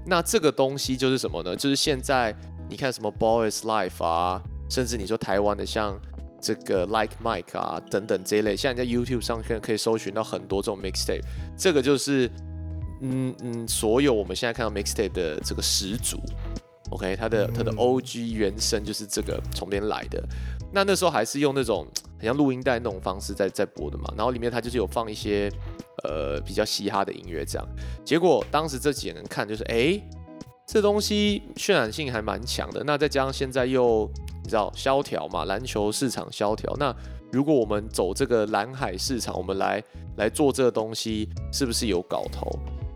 [0.06, 1.56] 那这个东西就是什么呢？
[1.56, 2.36] 就是现在
[2.70, 6.00] 你看什么 Boys Life 啊，甚至你说台湾的像
[6.42, 11.24] 这个 Like Mike 啊等等这一类，现在在 YouTube 上可以可以搜寻到很多这种 mixtape，
[11.58, 12.30] 这个就是
[13.02, 16.18] 嗯嗯，所有我们现在看到 mixtape 的这个始祖
[16.89, 20.22] ，OK，它的它的嗯 OG 原声就是这个从边来的。
[20.74, 21.86] 那那时候还是用那种
[22.18, 25.52] 很像录音带那种方式在在播的嘛，然后里面它就是有放一些
[26.04, 27.68] 呃比较嘻哈的音乐这样。
[28.04, 30.02] 结果当时这几个人看就是，哎，
[30.66, 32.84] 这东西渲染性还蛮强的。
[32.86, 34.10] 那再加上现在又
[34.42, 36.74] 你知道萧条嘛，篮球市场萧条。
[36.80, 36.96] 那
[37.32, 39.84] 如果我们走这个蓝海市场，我们来
[40.18, 42.50] 来做这个东西，是不是有搞头？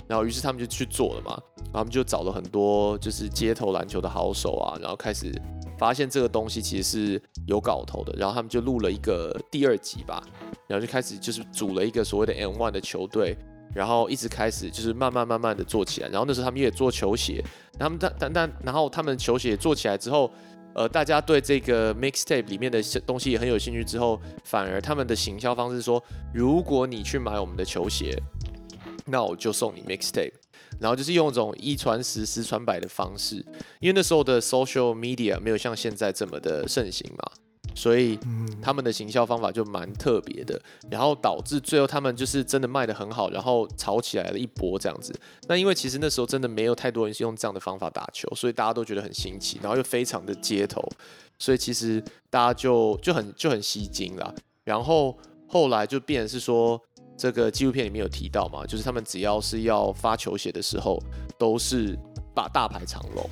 [0.07, 5.29] 然后于是他们就去做了嘛，然后他们就找了很多就是街头篮球的好手啊，然后开始
[5.77, 10.23] 发现这个东西其实是有搞头的，然后他们就录了一个第二集吧，
[10.67, 13.37] 然后就开始就是组了一个所谓的 N One 的球队，
[13.73, 17.43] 然后一直开始就是慢慢慢慢的做起来，然后那时候他们也做球鞋，
[17.77, 20.31] 他们但但但然后他们球鞋做起来之后，
[20.73, 28.17] 呃，大家对这个 mixtape 里面的东西也很有兴趣之后，反而他们的行销方式说，如果你去买我们的球鞋，
[29.05, 30.33] 那我就送你 mixtape。
[30.79, 33.35] 然后就是用一种一传十、十传百的方式，
[33.79, 37.31] 因为那时候的 social media 没有像现在这么的盛行嘛，
[37.75, 45.13] 所以嗯，他们的行销方法就蛮特别的，然后导致最后他们就是真的卖的很好，然后炒起来了一波这样子。
[45.47, 50.81] 那因为其实那时候真的没有太多人是用这样的方法打球，所以大家都觉得很新奇，然后又非常的街头，
[51.39, 54.33] 所以其实大家就就很就很吸睛啦。
[54.63, 56.81] 然后后来就变成是说，
[57.17, 61.01] 这个纪录片里面有提到嘛，就是他们只要是要发球鞋的时候，
[61.37, 61.97] 都是
[62.35, 63.27] 把大排长龙。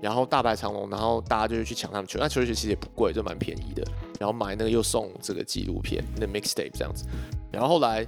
[0.00, 3.82] 然后大排长龙，然后大家就会去抢他们球，那球鞋其实也不贵，就蛮便宜的。
[4.18, 7.04] 然后买那个又送这个纪录片，那 mixtape 这样子。
[7.52, 8.06] 然后后来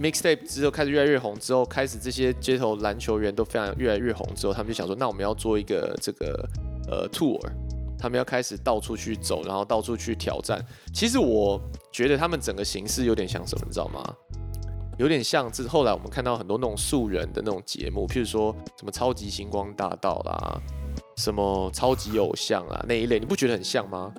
[0.00, 6.48] mixtape 之后开始越来越红，之后开始这些街头篮球员都非常越来越红之后，他们就想说，那我们要做一个这个
[6.88, 7.38] 呃 tour，
[7.98, 10.64] 他们要开始到处去走，然后到处去挑战。
[10.94, 11.60] 其实我
[11.92, 14.02] 觉得他们整个形式有点像什么，你知道吗？
[14.98, 20.60] 有点像是后来我们看到很多那种素人的那种节目，譬如说什么超级星光大道啦，
[21.16, 24.12] 什么超级偶像啊那一类，你不觉得很像吗？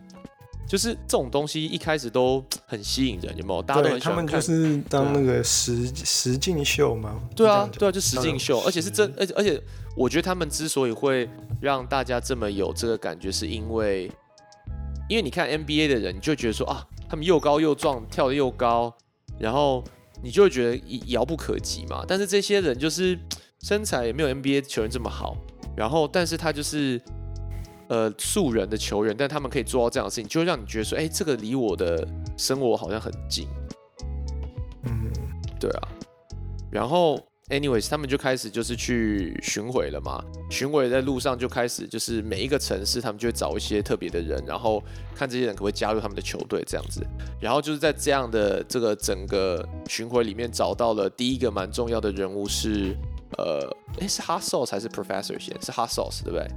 [0.68, 3.62] 就是这种东西一开始都很吸引人，有没有？
[3.62, 4.42] 大家都对他们很喜欢看。
[4.42, 7.22] 就是当那个实实境秀嘛。
[7.36, 9.62] 对啊，对啊，就实境秀，而且是真，而且而且，
[9.96, 11.30] 我觉得他们之所以会
[11.62, 14.12] 让大家这么有这个感觉，是因为，
[15.08, 18.92] 因为你看 NBA 的人，你就觉得说啊，他们又高又壮，跳得又高，
[19.38, 19.84] 然后
[20.26, 22.04] 你就会觉得遥不可及嘛。
[22.08, 23.16] 但是这些人就是
[23.62, 25.38] 身材也没有 NBA 球员这么好，
[25.78, 27.00] 然后但是他就是
[27.90, 32.08] 呃素人的球员，但他们可以做到这样的事情，就会让你觉得说，哎，这个离我的
[32.38, 33.48] 生活好像很近。
[34.84, 35.12] 嗯，
[35.60, 35.88] 对啊，
[36.72, 40.24] 然后 anyways，他们就开始就是去巡回了嘛。
[40.50, 44.84] 巡回在路上就开始就是每一个城市，他们就会找一些特别的人，然后
[45.16, 47.06] 看这些人可不可以加入他们的球队这样子。
[47.40, 52.96] 然后就是在这样的这个整个巡回里面找到了第一个蛮重要的人物是
[53.38, 55.56] 呃，诶是 Hot Sauce 还是 Professor 先？
[55.62, 56.48] 是 Hot Sauce 对不对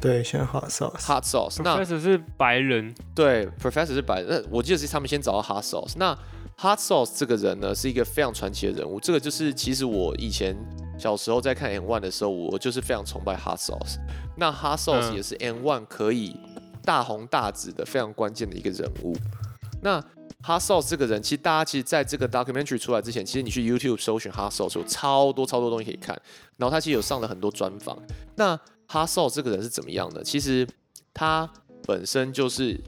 [0.00, 0.98] 对，先 hot sauce。
[1.06, 5.92] ？Hot Sauce 那开始是白人，对，Professor 是白人，那我记得是他们先找到 Hot Sauce。
[5.96, 6.16] 那
[6.62, 9.00] Hot Sauce 这个人呢，是一个非常传奇的人物。
[9.00, 10.54] 这个就是其实我以前
[10.98, 13.96] 小时候在看 N One 的时候，我就是非常崇拜 Hot Sauce。
[14.36, 16.36] 那 Hot Sauce 嗯也是 N One 可以
[16.84, 19.16] 大红大紫的非常关键的一个人物。
[19.80, 19.98] 那
[20.42, 26.20] Hot Sauce 这个人，其实大家其实在这个 documentary 出来之前，其实你去 YouTube 搜寻 Hot Sauce 有超多超多东西可以看。
[26.58, 27.98] 然后他其实有上了很多专访。
[28.36, 28.54] 那
[28.88, 30.22] Hot Sauce 这个人是怎么样的？
[30.22, 30.68] 其实
[31.14, 31.50] 他
[31.86, 32.78] 本身就是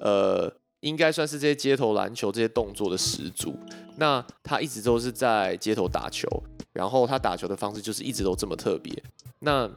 [0.00, 3.58] 呃，应该算是这些街头篮球这些动作的始祖。
[3.96, 6.28] 那他一直都是在街头打球，
[6.72, 8.92] 然后他打球的方式就是一直都这么特别。
[9.40, 9.68] 那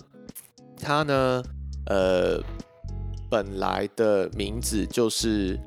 [0.79, 1.43] 他呢，
[1.87, 2.39] 呃，
[3.29, 5.59] 本来的名字就是，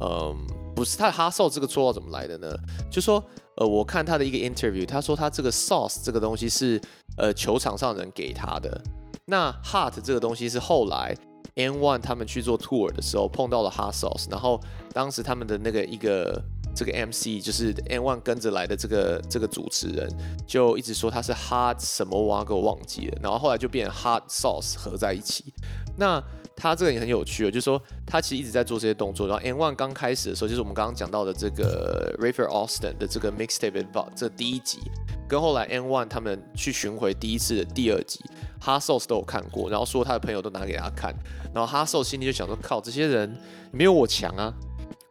[0.00, 0.36] 嗯，
[0.74, 2.54] 不是他哈寿这个绰号怎么来的呢？
[2.90, 3.22] 就说，
[3.56, 6.80] 呃，我看他的一个 interview，他说他这个 sauce 这个东西是
[7.16, 8.80] 呃球场上人给他的。
[9.24, 11.12] 那 heart 这个东西是后来
[11.56, 14.60] N One 他们去做 tour 的时候碰到了 hot sauce，然后
[14.92, 16.40] 当时他们的那个一个
[16.74, 20.08] 这个 MC 就是 N One 跟着来的这个这个主持人
[20.46, 25.52] 就一直说他是 hot 什么哇，给我忘记了，然后后来就变成 hot sauce 合在一起。
[25.96, 26.22] 那
[26.56, 29.28] 他这个也很有趣，就是说他其实一直在做这些动作。
[29.28, 34.80] 然后 N One 刚开始的时候，就是我们刚刚讲到的这个 Rafer Austin 的这个 mixtape Advance 这第一集，
[35.28, 38.20] 跟后来 N One 他们去巡回第一次的第二集
[38.60, 41.14] ，Hassles 都有看过，然后说他的朋友都拿给他看，
[41.54, 43.36] 然后 Hassles 心里就想说，靠，这些人
[43.70, 44.52] 没有我强啊。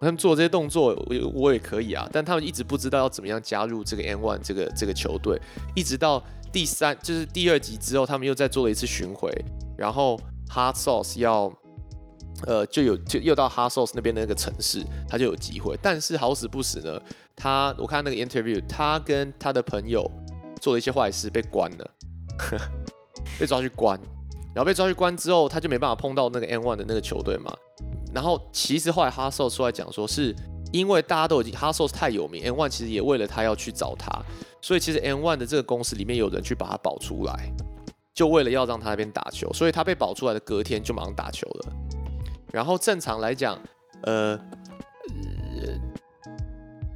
[0.01, 5.39] 他们做这些动作，我我也可以啊，但他们一直不知道要怎么样加入这个 N One 这个这个球队，
[5.73, 9.31] 一直到第三就是第二集之后，他们又再做了一次巡回，
[9.75, 11.51] 然后 Hot Sauce 要，
[12.45, 15.77] 呃，就有就又到 Hot Sauce 那边的那个城市，他就有机会。
[15.81, 17.01] 但是好死不死呢，
[17.35, 20.09] 他我看那个 interview，他跟他的朋友
[20.61, 21.91] 做了一些坏事，被关了，
[23.39, 23.99] 被抓去关。
[24.53, 27.53] 然后被抓去关之后，他就没办法碰到那个 N One 的那个球队嘛。
[28.13, 30.33] 然后其实后来 Hot Sauce 出来讲说，是
[30.71, 34.09] 因为大家都已经 Hot Sauce 太有名，N One 其实也为了他要去找他，
[34.61, 37.51] 所以其实 N One 的这个公司里面有人去把他保出来。
[38.15, 41.73] 就为了要让他那边打球，所以他被保出来的隔天就马上打球了。
[42.53, 43.61] 然后正常来讲，
[44.03, 44.39] 呃，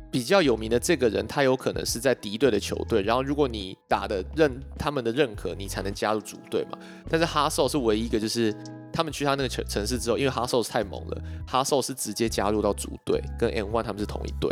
[0.09, 3.01] 比较有名的这个人，他有可能是在敌对的球队。
[3.01, 6.79] 然后如果你打的认他们的认可，你才能加入主队嘛。
[7.09, 8.55] 但是哈寿是唯一一个，就是
[8.93, 14.49] 他们去他那个城城市之后，因为哈寿太猛了，哈寿是直接加入到主队，跟 N One 他们是同一队。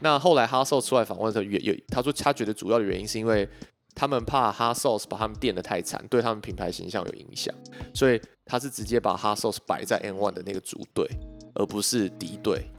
[0.00, 3.48] 那后来哈寿出来访问的时候，有有他说他觉得主要的原因是因为。
[3.94, 7.54] 他们怕 Hot Sauce 把他们垫得太惨，对他们品牌形象有影响，
[7.94, 11.08] 所以他是直接把 Hot Sauce 摆在 N One 的那个主队，
[11.54, 12.70] 而不是敌对。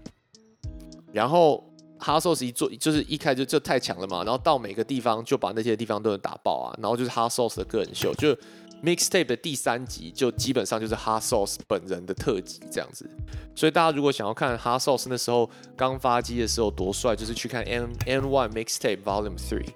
[1.13, 1.63] 然后
[2.00, 8.36] Hot Sauce 一做就是一开就就太强了嘛，然后到每个地方就把那些地方都能打爆啊，然后就是 Hot Sauce 的个人秀，就
[8.82, 13.08] Mixtape 的第三集就基本上就是 Hot Sauce 本人的特辑这样子。
[13.54, 19.67] 所以大家如果想要看 Hot Sauce 那时候刚发机的时候多帅，就是去看 N N One Mixtape Volume Three。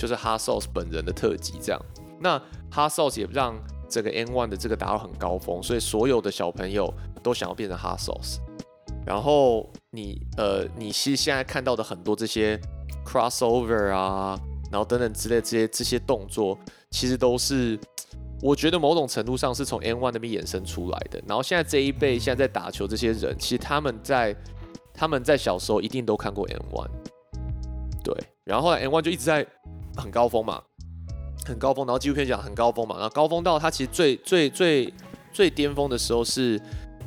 [0.00, 1.78] 就是 Hot Sauce 本人的特辑这样。
[2.18, 2.38] 那
[2.72, 3.54] Hot Sauce 也让
[3.86, 6.90] 这个 N One 的这个达到很高峰，所以所有的小朋友
[7.22, 8.38] 都想要变成 Hot Sauce。
[9.04, 12.58] 然后你呃，你其实现在看到的很多这些
[13.04, 14.40] crossover 啊，
[14.72, 16.58] 然后等等之类这些这些动作，
[16.90, 17.78] 其实都是
[18.40, 21.22] 我觉得某种程度上是从 N One 那边衍生出来的。
[21.26, 24.34] 然后现在这一辈现在在打球这些人，其实他们在
[24.94, 26.90] 他们在小时候一定都看过 N One。
[28.02, 29.46] 对，然后后来 N One 就一直在
[29.96, 30.62] 很高峰嘛，
[31.46, 34.92] 很高峰，然后纪录片讲很高峰嘛，然后高峰到他其实最最最
[35.32, 36.60] 最巅峰的时候是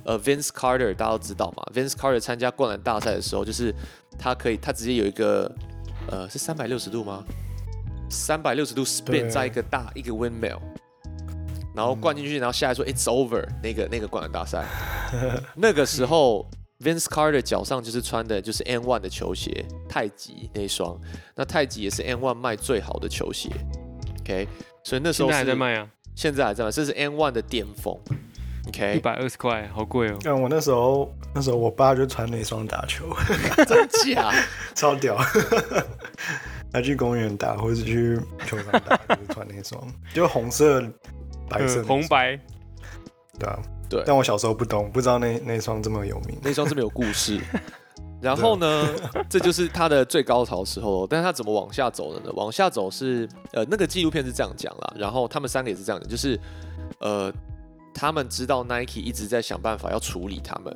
[0.06, 3.74] 呃 Vince Carter，大家都知道嘛，Vince Carter 参加灌篮大赛的时候，就是
[4.18, 5.52] 他可以他直接有一个
[6.10, 7.24] 呃，是三百六十度吗？
[8.10, 10.60] 三百六十度 spin 在一个大一个 windmill，
[11.76, 14.64] 然后灌进去，然后下来说 it's over 那个那个灌篮大赛，
[15.56, 16.46] 那个时候
[16.84, 21.00] Vince Carter 脚上就是穿的就是 N One 的球鞋，太极那一双，
[21.36, 23.50] 那太极也是 N One 卖最好的球鞋
[24.22, 24.48] ，OK，
[24.84, 27.98] 所以那时候现在还在卖啊，现在还在卖，这是 N One 的巅峰
[28.68, 30.18] ，OK，一百二十块，好贵哦。
[30.22, 33.06] 但我那时候那时候我爸就穿那双打球，
[33.66, 34.32] 真假？
[34.76, 35.18] 超屌。
[36.74, 39.80] 他去公园打，或是去球场打，就是穿那双，
[40.12, 40.82] 就红色、
[41.48, 42.36] 白色、嗯红，白，
[43.38, 43.60] 对啊。
[43.94, 46.38] 对但我小时候不懂，不知道那那双这么有名。
[46.42, 47.40] 那双这么有故事。
[48.22, 48.88] 然后呢，
[49.30, 51.06] 这就是他的最高潮的时候。
[51.06, 52.32] 但是他怎么往下走的呢？
[52.36, 54.94] 往下走是呃，那个纪录片是这样讲啦。
[54.96, 56.40] 然后他们三个也是这样讲，就是
[57.00, 57.30] 呃，
[57.94, 60.74] 他们知道 Nike 一直在想办法要处理他们，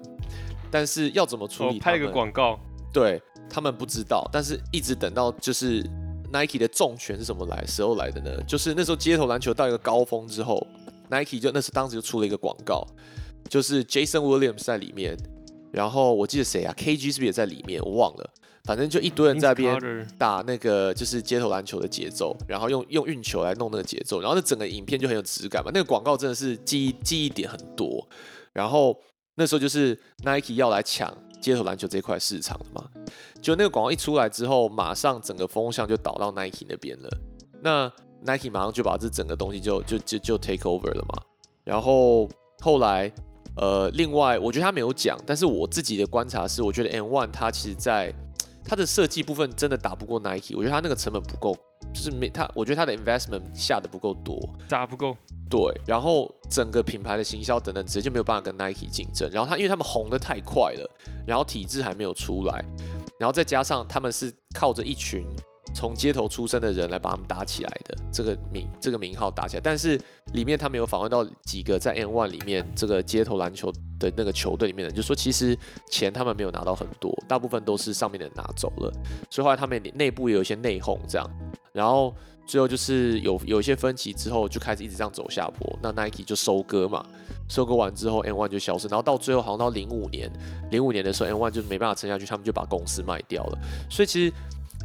[0.70, 1.96] 但是要怎么处理他们？
[1.96, 2.60] 拍一个广告，
[2.92, 5.82] 对他们不知道，但是一直等到就是
[6.34, 8.44] Nike 的重拳是什么来时候来的呢？
[8.46, 10.68] 就是那时候街头篮球到一个高峰之后
[11.10, 12.86] ，Nike 就那时当时就出了一个广告，
[13.50, 15.18] 就是 Jason Williams 在里面，
[15.72, 17.82] 然后我记得谁啊，KG 是不是也在里面？
[17.82, 18.30] 我忘了，
[18.64, 25.72] 反正就一堆人在那边打那个就是街头篮球的节奏，然后用用运球来弄那个节奏，然后那整个影片就很有质感嘛。
[25.74, 28.08] 那个广告真的是记忆记忆点很多，
[28.54, 29.00] 然后
[29.36, 32.90] 那时候就是 Nike 要来抢街头篮球这块市场的嘛。
[33.42, 37.10] 就那个广告一出来之后，马上整个风向就倒到 Nike 那边了。
[37.62, 37.92] 那
[38.22, 41.22] Nike 马上就把这整个东西就就就就 take over 了嘛。
[41.64, 43.12] 然后后来
[43.56, 48.14] 呃，另外我觉得他没有讲，但是我自己的观察是，我觉得 N One 它其实在
[48.64, 51.58] 它的设计部分真的打不过 Nike，我觉得它那个成本不够，
[51.94, 54.38] 就是没它，我觉得它的 investment 下的不够多。
[54.70, 55.18] 打不够，
[55.50, 59.30] 对，然后整个品牌的行销等等，直接就没有办法跟 Nike 竞争。
[59.32, 60.90] 然后他因为他们红的太快了，
[61.26, 62.64] 然后体制还没有出来，
[63.20, 65.26] 然后再加上他们是靠着一群
[65.74, 69.62] 从街头出身的人来把他们打起来的，这个名这个名号打起来。
[69.62, 70.00] 但是
[70.34, 75.58] 里面他们有访问到几个在 N One 里面这个街头篮球的那个球队里面的，就说其实
[75.90, 78.92] 钱他们没有拿到很多，大部分都是上面的人拿走了，
[79.30, 81.30] 所以后来他们内部也有一些内讧这样，
[81.74, 82.14] 然后。
[82.48, 85.78] 最后就是有有一些分歧之后，就开始一直这样走下坡。
[85.84, 87.06] 那 Nike 就收割嘛，
[87.50, 88.88] 收割完之后，N One 就消失。
[88.88, 90.32] 然后到最后，好像到零五年，
[90.72, 93.60] 零五年的时候，N One 就没办法撑下去，他们就把公司卖掉了。
[93.90, 94.34] 所以其实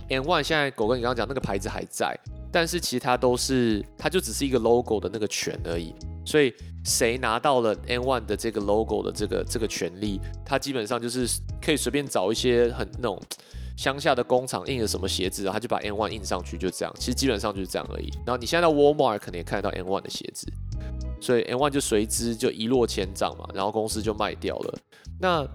[0.09, 2.19] N One 现在狗哥你刚刚讲那个牌子还在，
[2.51, 5.95] 但是其实它都是，它就只是一个 logo 的那个权而已。
[6.25, 11.27] 所以谁拿到了 N One 的这个 logo 的这个这个权利，它基本上就是
[11.61, 13.21] 可以随便找一些很那种。
[13.75, 16.95] 乡下的工厂印了什么鞋子，然后他就把 N One 印上去，就这样。
[16.99, 18.11] 其实基本上就是这样而已。
[18.19, 20.47] 然后你现在到 Walmart 可能也看得到 N One 的鞋子，
[21.19, 24.79] 所以 N One 就随之就一落千丈嘛，然后公司就卖掉了。
[25.19, 25.49] 那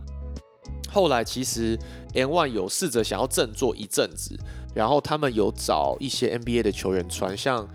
[0.90, 1.78] 后来其实
[2.14, 4.38] N One 有试着想要振作一阵子，
[4.74, 7.68] 然后他们有找一些 NBA 的球员穿，像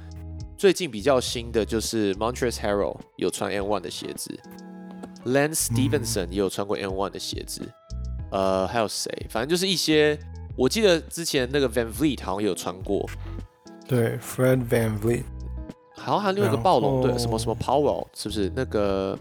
[0.57, 4.39] 最近比较新的就是 Montrezl Harrell 有穿 N One 的鞋子
[5.27, 7.63] ，Lance Stevenson 也有穿过 N One 的鞋子，
[8.31, 9.11] 呃，还有谁？
[9.29, 10.19] 反正就是一些。
[10.55, 13.09] 我记得之前那个 Van Vliet 好像也有穿过，
[13.89, 15.23] 对，Fred Van Vliet，
[15.97, 19.19] 好像还有另外一个暴龙队，什么什么 Powell 是不是那个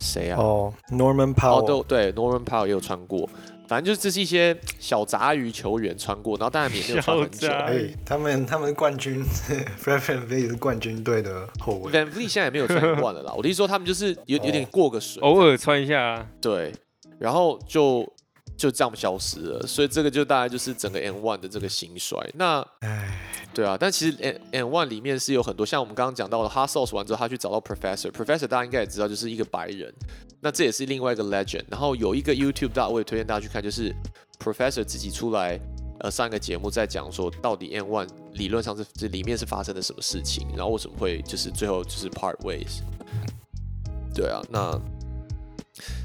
[0.00, 0.40] 谁啊？
[0.40, 3.28] 哦，Norman 哦，Powell，对对，Norman Powell 也有穿过。
[3.68, 7.48] 反正就是这是一些小杂鱼球员穿过，然后当然也没有穿很久。
[8.04, 11.92] 他们他们是冠军，Fred Van Vliet 是冠军队的后卫。
[11.92, 13.32] Van Vliet 现在也没有穿惯了啦。
[13.36, 16.26] 我的意思说他们就是有有点过个水， 偶尔穿一下啊。
[16.40, 16.72] 对，
[17.20, 18.04] 然后就
[18.60, 19.66] 就这样消失了。
[19.66, 22.18] 所以这个就大概就是整个 N One 的这个兴衰。
[22.34, 23.18] 那哎，
[23.54, 29.90] 对啊，但其实 N N One 里面是有很多，像我们刚刚讲到的 h a s s o s 完之后，他去找到 Professor，Professor 大家应该也知道，就是一个白人，
[30.40, 31.64] 那这也是另外一个 Legend。
[31.70, 33.94] 然后有一个 YouTube 大，我也推荐大家去看，就是
[34.38, 35.58] Professor 自己出来
[36.00, 42.82] 呃上一个节目在讲说，到底 N One 理论上是这里面是发生了什么事情，然后为什么会就是最后就是 part ways。
[44.14, 44.78] 对啊，那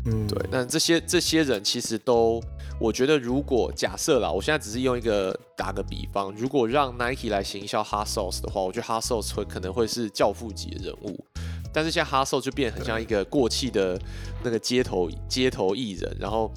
[0.06, 2.42] 嗯，对，那这些这些人其实都，
[2.80, 11.26] 我觉得如果假设啦，我现在只是用一个打个比方，如果让 Nike 来行销 Hot Sauce 的话，我觉得 Hot Sauce 会可能会是教父级的人物，
[11.74, 14.00] 但是现在 Hot Sauce 就变得很像一个过气的
[14.44, 16.52] 那个街头街头艺人，然后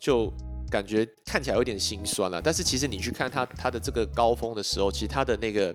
[0.00, 0.32] 就
[0.70, 2.40] 感觉看起来有点心酸了。
[2.40, 5.74] 但是其实你去看他他的这个高峰的时候，其实他的那个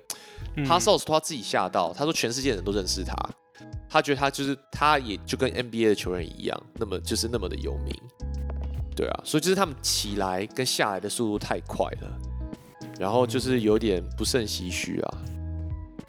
[0.55, 3.13] 嗯 Hot Sauce 他自己吓到，他说全世界人都认识他。
[3.89, 7.93] 他觉得他就是，他也就跟 NBA 的球员一样，那么就是那么的有名，
[8.95, 12.19] 对啊，所以就是他们起来跟下来的速度太快了，
[12.99, 15.17] 然后就是有点不胜唏嘘啊。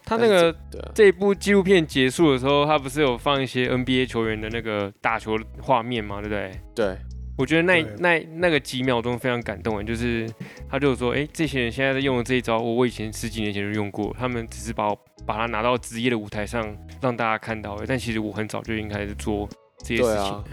[0.05, 0.55] 他那个
[0.95, 6.23] 这一部纪录片结束的时候，他不是有放一些 NBA 球员的那个打球画面吗？
[6.23, 6.61] 对不对？
[6.75, 6.99] 对
[7.37, 10.27] 我觉得那那那个几秒钟非常感动啊，就是
[10.69, 14.99] 他就说，哎、这些人现在在用的这一招，我我以前十几年前就用过，他们只是把我
[15.29, 19.47] 把它拿到职业的舞台上让大家看到但其实我很早就应该是做
[19.85, 20.45] 这些事情对啊。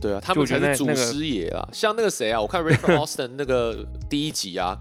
[0.00, 1.68] 对啊，他们觉才是祖得那那个师爷啊！
[1.72, 4.78] 像那个谁啊，我看 Raymond Austin 那个第一集啊，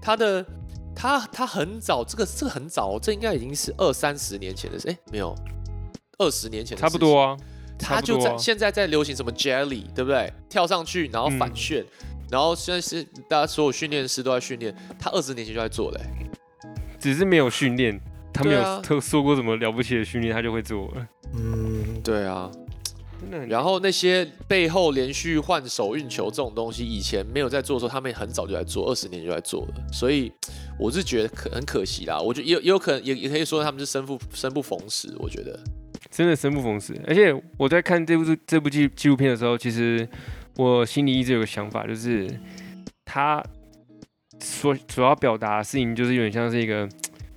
[0.00, 0.46] 他的
[0.94, 5.34] 他他很早，这个这个很早哦，这应该已经是二三十年前的事，哎，没有，
[6.18, 7.30] 二十年前的差不多啊。
[7.30, 7.36] 啊，
[7.78, 10.32] 他就在现在在流行什么 Jelly，对不对？
[10.48, 11.84] 跳上去然后反嗯旋，
[12.30, 16.00] 然后现在是大家所有训练师都在训练，他二十年前就在做嘞、
[16.98, 18.00] 只是没有训练，
[18.32, 22.50] 他没有特说过什么了不起的训练，他就会做了，嗯，对啊，
[23.20, 23.46] 真的。
[23.46, 29.74] 然后那些背后连续换手运球这种东西，以前没有在做的时候，他们很早就在做，二十年就在做了。
[29.92, 30.32] 所以
[30.78, 32.18] 我是觉得可很可惜啦。
[32.18, 35.14] 我觉得也也有可能也也可以说他们是生不生不逢时。
[35.18, 35.58] 我觉得，
[36.10, 36.98] 真的生不逢时。
[37.06, 40.08] 而且我在看这部这部纪纪录片的时候，其实
[40.56, 42.28] 我心里一直有个想法，就是
[43.04, 43.42] 他
[44.40, 46.88] 所主要表达的事情，就是有点像是一个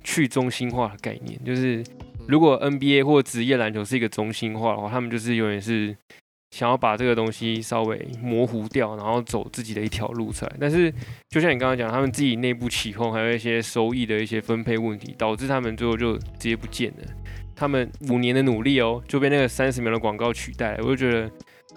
[0.06, 1.38] 去中心化的概念。
[1.44, 1.82] 就是
[2.28, 5.94] 如果 NBA 或职业篮球是一个中心化的话，他们就是永远是
[6.52, 10.56] 想要把这个东西稍微模糊掉，然后走自己的一条路出来。
[10.60, 10.92] 但是
[11.28, 17.04] 就像你刚刚讲，他们自己内部起哄，还有一些收益的一些分配问题，导致他们最后就直接不见了。
[17.54, 21.30] 他们五年的努力哦，就被那个三十秒的广告取代了，我就觉得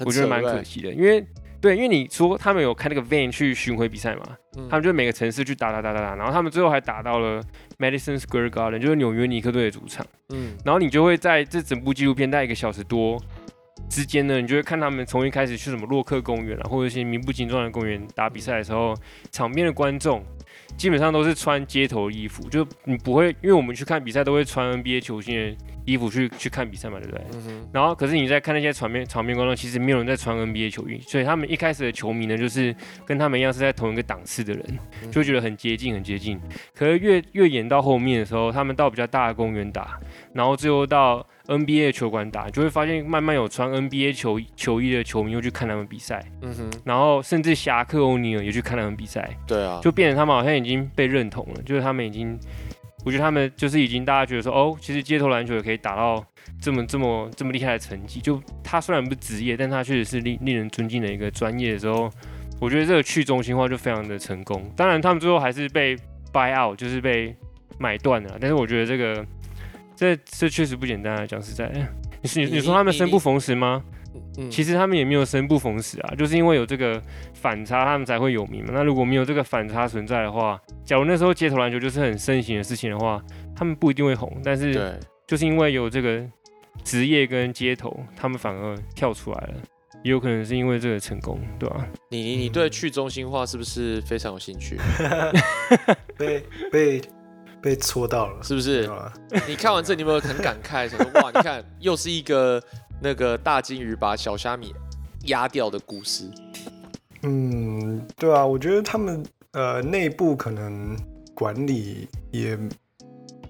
[0.06, 1.26] 我觉得蛮可惜的，因为
[1.62, 4.24] 对，因为你说他们有开那个 van 去巡回比赛嘛，
[4.57, 4.68] 嗯。
[4.70, 7.41] 他们就每个城市去打打打打打，然后他们最后还打到了
[7.78, 10.55] Madison Square Garden，就是纽约尼克队的主场，嗯。
[10.64, 13.22] 然后你就会在这整部纪录片待一个小时多
[13.89, 18.95] 之间呢，你就会看他们从一开始去什么洛克公园啊，或者一些名不经传的公园打比赛的时候，
[19.32, 20.24] 场边的观众
[20.78, 25.56] 基本上都是穿街头衣服，就你不会，因为我们去看比赛都会穿 NBA 球星的
[25.86, 27.26] 衣服去去看比赛嘛，对不对？
[27.34, 36.40] 嗯，然后，可是你在看那些场面场面观众，其实没有人在穿 NBA 球衣，所以他们一开始的球迷呢，就是跟他们一样是在同一个档次的人，嗯就觉得很接近，很接近。
[36.76, 40.00] 可是越越演到后面的时候，他们到比较大的公园打，
[40.34, 52.39] 然后最后到 NBA 球馆打，就会发现慢慢有穿 NBA 球球衣的球迷又去看他们比赛，嗯哼，然后甚至侠客欧尼尔也去看他们比赛，对啊，就变成他们好像已经被认同了，就是他们已经，
[53.04, 56.24] 我觉得他们就是已经大家觉得说，哦，其实街头篮球也可以打到
[56.62, 58.20] 这么这么这么厉害的成绩。
[58.20, 62.12] 就他虽然不是职业，但他确实是令令人尊敬的一个专业的时候，
[62.62, 64.70] 我觉得这个去中心化就非常的成功。
[64.76, 65.95] 当然，他们最后还是被
[66.32, 67.36] buy out，就是被
[67.78, 68.38] 买断了。
[68.39, 69.26] 但是我觉得这个
[70.00, 71.86] 这这确实不简单啊，讲实在的。
[72.22, 73.84] 你是你你你说他们生不逢时吗？
[74.38, 77.02] 嗯其实他们也没有生不逢时啊，就是因为有这个
[77.34, 78.72] 反差，他们才会有名嘛。
[78.74, 83.22] 那如果没有这个反差存在的话，假如那时候街头篮球就是很盛行的事情的话，
[83.54, 84.41] 他们不一定会红。
[84.41, 84.97] 但是，
[85.28, 86.26] 就是因为有这个
[86.82, 89.56] 职业跟街头，他们反而跳出来了，
[90.04, 94.78] 也有可能是因为这个成功，对吧、你你你对去中心化是不是非常有兴趣？
[96.18, 97.02] 被被
[97.62, 98.89] 被戳到了，是不是？
[99.47, 102.62] 你看完这，你有没有很感慨，想说哇， 你看又是一个
[103.01, 104.74] 那个大金鱼把小虾米
[105.26, 106.30] 压掉的故事？
[107.24, 110.97] 嗯，对啊，我觉得他们呃内部可能
[111.34, 112.57] 管理也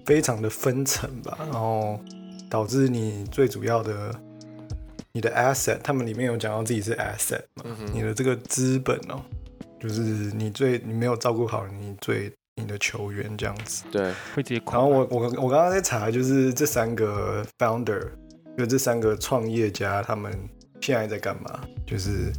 [0.04, 2.00] 非常的分层吧，然后
[2.48, 4.12] 导致你最主要的
[5.12, 9.22] 你的 asset，他们里面有讲到自己是 asset 嘛，嗯，你的这个资本哦，
[9.78, 13.84] 就是你最你没有照顾好你最你的球员这样子。
[13.90, 14.74] 对，会直接垮。
[14.74, 18.08] 然后我我我刚刚在查，就是这三个 founder，
[18.58, 20.32] 就这三个创业家，他们
[20.80, 21.60] 现在在干嘛？
[21.86, 22.32] 就是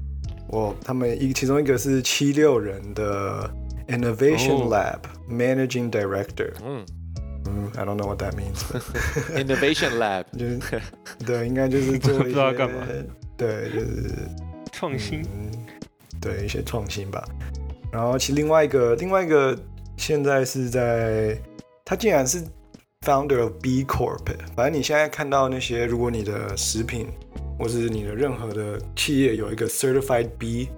[0.47, 3.49] 我他们一其中一个是七六人的
[3.87, 6.85] Innovation 哦 Lab、Managing Director，嗯
[7.47, 10.81] 嗯，I don't know what that means，，Innovation Lab， 就是
[11.25, 12.85] 对，应该就是做 不一些知道干嘛
[13.35, 14.11] 对，就是
[14.71, 15.51] 创新，嗯，
[16.21, 17.27] 对一些创新吧。
[17.91, 19.57] 然后其实另外一个另外一个
[20.01, 21.39] 现在是在，
[21.85, 22.43] 他竟然是
[23.05, 24.25] founder of B Corp，
[24.55, 27.07] 反正你现在看到那些，如果你的食品
[27.59, 30.69] 或是你的任何的企业有一个 certified B，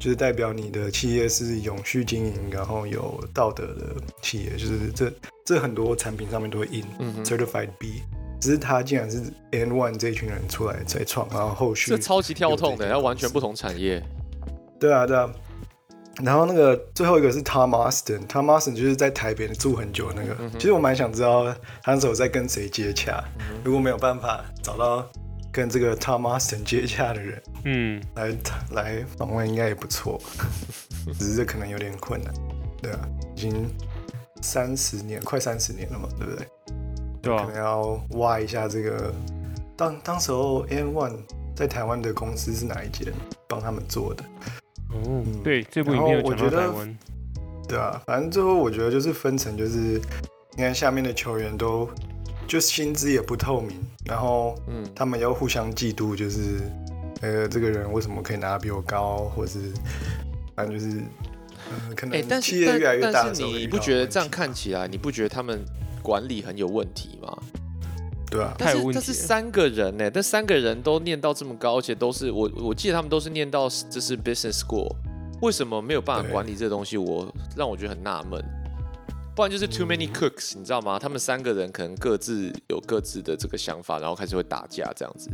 [0.00, 5.12] 就是代表你的企业是永续经营，然后有道德的企业，就是这
[5.44, 8.02] 这很多产品上面都会印嗯，certified B。
[8.40, 14.02] 只是他竟然是 N One 这一群人出来才创，然后后续这超级跳痛的，要完全不同产业。
[14.80, 15.32] 对啊，对啊。
[16.22, 20.34] 然后那个最后一个是 Tom Austin，Tom Austin 就是在台北住很久那个。
[20.40, 21.44] 嗯其实我蛮想知道
[21.82, 23.22] 他那时候在跟谁接洽。
[23.62, 25.06] 如果没有办法找到
[25.52, 28.34] 跟这个 Tom Austin 接洽的人嗯，来
[28.72, 30.20] 来访问，应该也不错。
[31.18, 32.32] 只是这可能有点困难。
[32.82, 32.98] 对啊，
[33.34, 33.68] 已经
[34.42, 36.46] 三十年，快三十年了嘛，对不对？
[37.22, 39.12] 对啊、可能要挖一下这个。
[39.76, 41.18] 当当时候 N One
[41.54, 43.12] 在台湾的公司是哪一间
[43.46, 44.24] 帮他们做的？
[45.42, 46.98] 对，这部影片有讲我觉得到台湾，
[47.68, 50.00] 对啊，反正最后我觉得就是分成就是，
[50.56, 51.88] 你看下面的球员都
[52.46, 56.60] 就薪资也不透明，然后嗯，他们又互相嫉妒，就是
[57.22, 59.72] 呃这个人为什么可以拿得比我高，或是
[60.54, 61.02] 反正就是
[61.70, 65.64] 呃可哎、能但是企业越来越但但是大你不觉得这样看起来，你不觉得他们
[66.02, 67.36] 管理很有问题吗？
[68.36, 68.54] 对啊？
[68.58, 74.94] 但是但太有问题了是三个人呢、但三个人都念到这么高，而且都是我我记得他们都是念到这是 business school，
[75.40, 76.96] 为什么没有办法管理这东西？
[76.96, 77.26] 我
[77.56, 78.42] 让我觉得很纳闷。
[79.34, 80.98] 不然就是 too many cooks，、你知道吗？
[80.98, 85.28] 他们三个人可能各自有各自的这个想法，然后开始会打架这样子。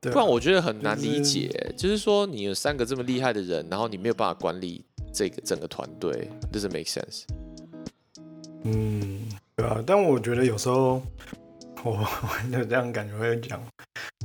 [0.00, 7.22] 对啊不然我觉得很难理就是解，就是说你有三个这么厉害的人，然后你没有办法管理这个整个团队，doesn't make sense。
[8.64, 11.00] 嗯，对啊，但我觉得有时候
[11.82, 13.60] 我我就这样感觉会讲，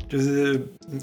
[0.07, 1.01] 就是嗯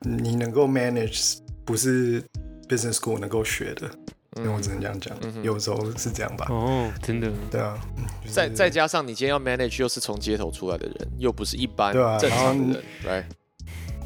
[0.00, 2.22] 你能够 manage 不是
[2.68, 3.90] business school 能够学的，
[4.36, 6.46] 因为我只能这样讲嗯，有时候是这样吧。
[6.48, 13.24] 哦，真的，对啊，嗯就是再再加上你今天要 manage 又是从街头出来的人，又不是一般对啊正常的人，right？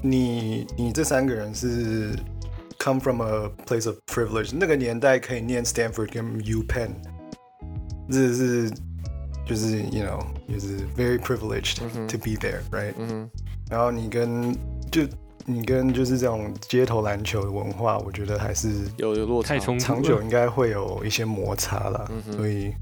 [0.02, 2.10] 你你这三个人是
[2.78, 6.90] come from a place of privilege，那个年代可以念 Stanford 跟 U Penn，
[8.10, 8.70] 这是
[9.50, 13.28] 就是 you know 就是 very privileged to be there，right？、嗯，
[13.68, 14.56] 然后你跟
[14.92, 15.02] 就
[15.44, 22.08] 你跟就是这种街头篮球的文化，我觉得还是有有落差太，冲突长久，应该会有一些摩擦啦。
[22.08, 22.72] 嗯所以，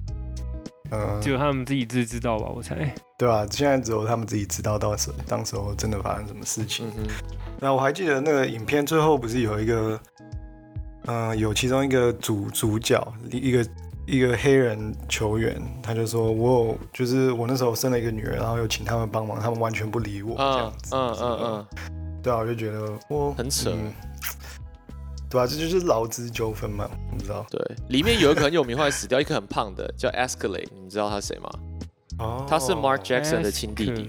[0.90, 2.94] 呃，只有他们自己自知道吧，我猜。
[3.16, 6.86] 对啊，现在只有他们自己知道到时当时候真的发生什么事情。
[6.98, 7.06] 嗯，
[7.58, 9.98] 那我还记得那个影片最后不是有一个，
[11.06, 13.66] 嗯、有其中一个主主角一个
[14.08, 20.96] 一个黑人球员，他就说我有就是我那时候生了一个女儿，然后又请他们帮忙，他们完全不理我这样子。
[20.96, 21.66] 嗯嗯嗯嗯，
[22.22, 23.92] 对啊，我就觉得我很扯嗯
[25.28, 27.44] 对啊，这就是劳资纠纷嘛，你知道？
[27.50, 31.50] 对，里面有一个很有名，后来死掉，一个很胖的叫 Escalade，你们知道他是谁吗？
[32.18, 34.08] 哦他是 Mark Jackson 的亲弟弟，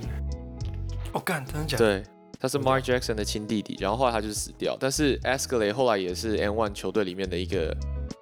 [1.12, 1.86] 哦，干，真的假的？
[1.86, 2.04] 对，
[2.40, 4.78] 他是 Mark Jackson 的亲弟弟，然后后来他就死掉。
[4.80, 7.76] 但是 Escalade 后来也是 N1 球队里面的一个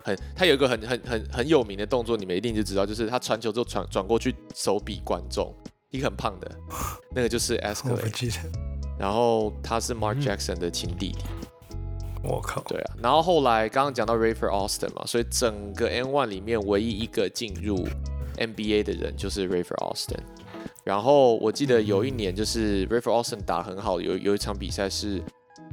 [0.08, 5.54] 很，他有一个很很很很有名的动作，你们一定就知道，就是他传球之后转转过去手比观众，
[5.90, 6.50] 一个很胖的，
[7.14, 8.12] 那个就是我不 Escalade。
[8.12, 8.36] 记得。
[8.98, 11.18] 然后他是 Mark 嗯 Jackson 的亲弟弟，
[12.24, 12.96] 我靠，对啊。
[13.04, 17.88] 然后后来刚刚讲到 Rafer Austin 嘛，所以整个 N One 里面唯一一个进入
[18.38, 20.20] NBA 的人就是 Rafer Austin。
[20.84, 25.22] 然后我记得有一年就是 Rafer Austin 打很好，有有一场比赛是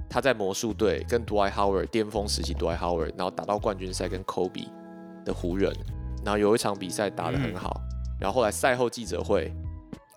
[0.09, 4.69] 他在魔术队跟 Dwight Howard 巅峰时期 Dwight Howard，然后打到冠军赛跟 Kobe
[5.25, 5.73] 的湖人，
[6.25, 7.81] 然后有一场比赛打得很好，
[8.21, 9.53] 然后后来赛后记者会，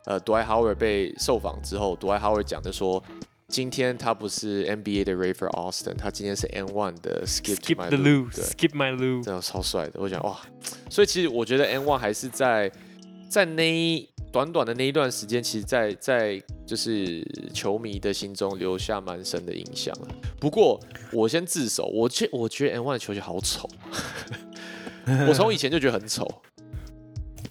[0.06, 3.04] 呃，Dwight Howard 被受访之后，Dwight Howard 讲的说。
[3.50, 9.24] 今天他不是 NBA 的 Rafer Austin，他今天是 N1 的 Skip, my the Lou，loo, 对，skip my loo。
[9.24, 10.38] 真的超帅的，我想哇，
[10.90, 12.70] 所以其实我觉得 N One 还是在
[13.30, 14.06] 在那一
[14.38, 20.08] 短短的那一段时间，其实在在就是球迷的心中留下蛮深的印象了。
[20.40, 20.80] 不过
[21.12, 23.68] 我先自首，我觉我觉得 N1 的球鞋好丑，
[25.28, 26.28] 我从以前就觉得很丑，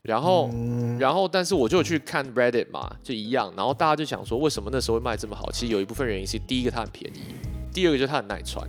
[0.02, 0.48] 然后。
[0.52, 3.52] 嗯然后，但是我就去看 Reddit 嘛，就一样。
[3.54, 5.52] 然后大家就想说，为什么那时候会卖这么好？
[5.52, 7.34] 其实有一部分原因是，第一个它很便宜，
[7.70, 8.66] 第二个就是它很耐穿。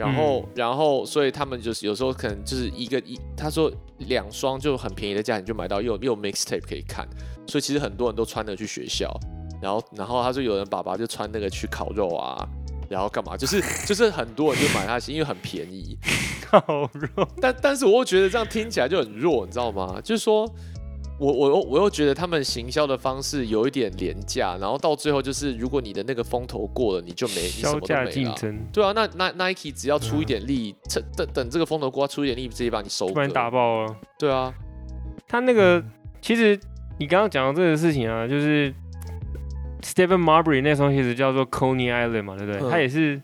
[0.00, 7.06] 然后，然后，所以他们就是有时候可能就是一个一，他说两双就很便宜的价钱就买到，又又有 mixtape 可以看。
[7.46, 9.12] 所以其实很多人都穿着去学校，
[9.60, 12.48] 然后，然后他说有人爸爸就穿那个去烤肉啊，
[12.88, 13.36] 然后干嘛？
[13.36, 15.98] 就是就是很多人就买它鞋，因为很便宜。
[16.50, 16.58] 烤
[16.94, 20.00] 肉，但但是我又觉得这样听起来就很弱，你知道吗？
[20.02, 20.48] 就是说
[21.20, 28.06] 我我又我又觉得他们行销的方式有一点廉价，然后到最后就是如果你的那个风头过了，你就没你什销么都没了。
[28.06, 33.30] 价竞争，对啊，那那 Nike 只要出一点力，趁等等这个风头过，出一点力，直接把你收割不然。
[33.30, 33.94] 打爆了。
[34.18, 34.50] 对啊，
[35.28, 35.84] 他那个
[36.22, 36.58] 其实
[36.98, 38.72] 你刚刚讲到这个事情啊，就是
[39.82, 42.62] Stephen Marbury 那双鞋子叫做 Coney Island 嘛，对不对？
[42.62, 43.20] 嗯他也是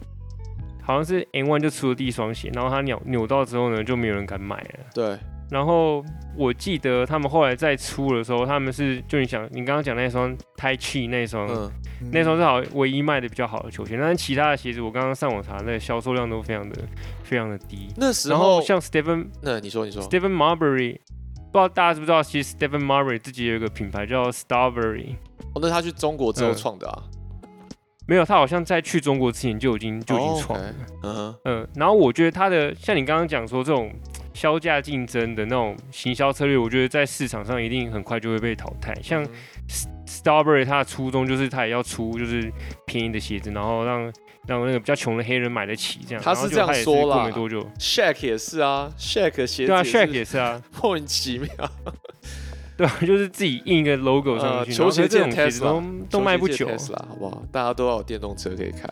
[0.83, 4.81] 好像是 N One 就出了第一双鞋，然后他扭扭到之后呢，就没有人敢买了。
[4.95, 5.19] 对，
[5.51, 6.05] 然后
[6.37, 11.71] 我记得他们后来再出的时候，他们是就你想你刚刚讲那双 Tai Chi 那双，嗯，
[12.13, 16.83] 那双是好唯一卖的比较好的球鞋，但是其他的鞋子我刚刚上网查，那个销售量都非常的
[17.23, 17.89] 非常的低。
[17.97, 20.99] 那时候像 Stephen 那你说你说，Stephen Marbury，
[21.53, 25.15] 不知道大家知不知道，其实 Stephen Marbury 自己有一个品牌叫 Starbury，
[25.55, 27.03] 哦，那他去中国之后嗯创的啊，
[28.09, 30.75] 没有，他好像在去中国之前就已经就已哦经创了。
[31.05, 33.91] 嗯哼，嗯，然后我觉得他的像你刚刚讲说这种
[34.37, 38.95] 销价竞争的那种行销策略，我觉得在市场上一定很快就会被淘汰。
[39.03, 39.29] 像嗯
[40.07, 42.53] Starbury 它的初衷就是它也要出就是
[42.85, 44.13] 便宜的鞋子，然后让
[44.47, 46.23] 让那个比较穷的黑人买得起，这样。
[46.23, 51.49] 他是这样说啦过没多久，Shaq 也是啊，Shaq 鞋子对啊，Shaq 是也是啊，莫名其妙。
[52.77, 56.69] 对啊，就是自己印一个 logo 上呃，去，球鞋这种鞋子都都卖不久。
[56.69, 57.43] Tesla 好不好？
[57.51, 58.87] 大家都要有电动车可以开。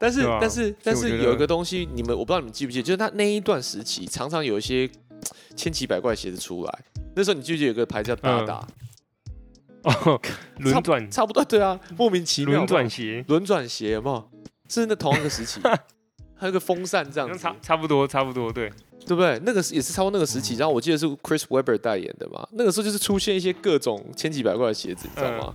[0.00, 4.88] 但是，啊但是，但是有一个东西，你们我不知道你们记不记得，就是他那一段时期，常常有一些
[5.54, 6.78] 千奇百怪的鞋子出来。
[7.14, 8.66] 那时候你记不记得有个牌子叫达达？
[9.82, 10.18] 哦，
[10.56, 12.54] 轮转差不多，对啊，莫名其妙。
[12.54, 14.30] 轮转鞋，轮转鞋有没有？
[14.68, 15.60] 是那同一个时期，
[16.34, 18.72] 还有个风扇这样子，差差不多差不多，对。
[19.06, 19.40] 对不对？
[19.44, 22.46] 那个也是差不多那个时期，然后我记得是 Chris Webber 代言的嘛。
[22.52, 25.54] 那个时候就是出现一些各种千奇百怪的鞋子，你知道吗？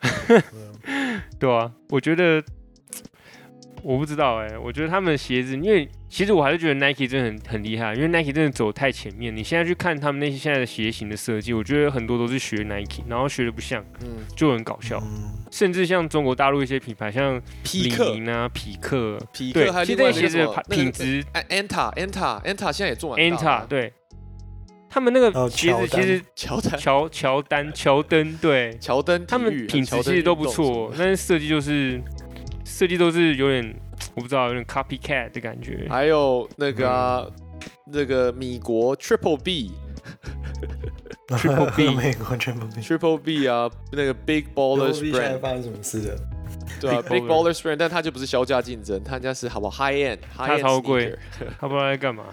[1.38, 2.42] 对啊，我觉得
[3.82, 9.34] 我不知道哎、我觉得他们的鞋子，因为其实我还是觉得 Nike 真的很很厉害，因为 Nike 真的走太前面。
[9.34, 14.98] 你现在去看他们那些现在的鞋型的设计，我觉得很多都是学 Nike，然后学的不像，嗯，就很搞笑。
[15.04, 23.66] 嗯，甚至像中国大陆一些品牌，像李匹克、宁啊、匹克，匹对克，还有其实另外那个什这些鞋子品质哎，Anta Anta Anta 现在也做 Anta 啊。
[23.68, 23.92] 对，
[24.94, 32.00] 他们那个哦鞋子其实乔丹、乔乔丹、乔登对，乔登他们品质其实都不错，但是设计就是
[32.64, 33.74] 设计都是有点
[34.14, 35.88] 我不知道，有点 copycat 的感觉。
[35.90, 37.32] 还有那个啊，嗯。
[37.92, 39.72] 那个米国 Triple B
[41.26, 42.80] Triple B 美国 Triple B。
[42.80, 46.16] Triple B 啊，那个 Big Baller Triple B 现在 Brand 发生什么事了？
[46.80, 51.18] 对啊 Big，Big Baller Brand，但他就不是销价竞争，他家是好不好 High End，它 High End 超贵。
[51.58, 52.24] 他不知道在干嘛。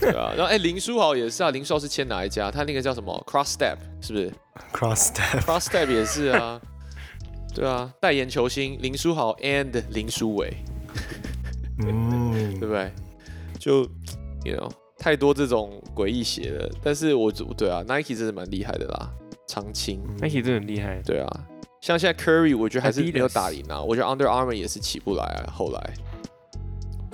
[0.00, 2.50] 对啊，然后哎，林书豪也是啊，林书豪是签哪一家？
[2.50, 4.32] 他那个叫什么？Cross Step 是不是
[4.72, 6.60] ？Cross Step，？Cross Step 也是啊，
[7.54, 10.52] 对啊，代言球星林书豪 and 林书伟，
[11.86, 12.54] 嗯。
[12.58, 12.90] 对，不对？
[13.58, 13.82] 就
[14.44, 19.10] you know 太多这种诡异鞋了，但是我对啊，Nike 真的蛮厉害的啦，
[19.46, 21.46] 长青，Nike 真的很厉害，对啊，
[21.80, 25.94] 像现在 Curry 我觉得还是没有打赢啊，我觉得 Under Armour 也是起不来啊，后来。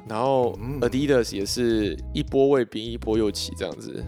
[0.09, 4.05] 然后嗯 Adidas 也是一波未平一波又起这样子，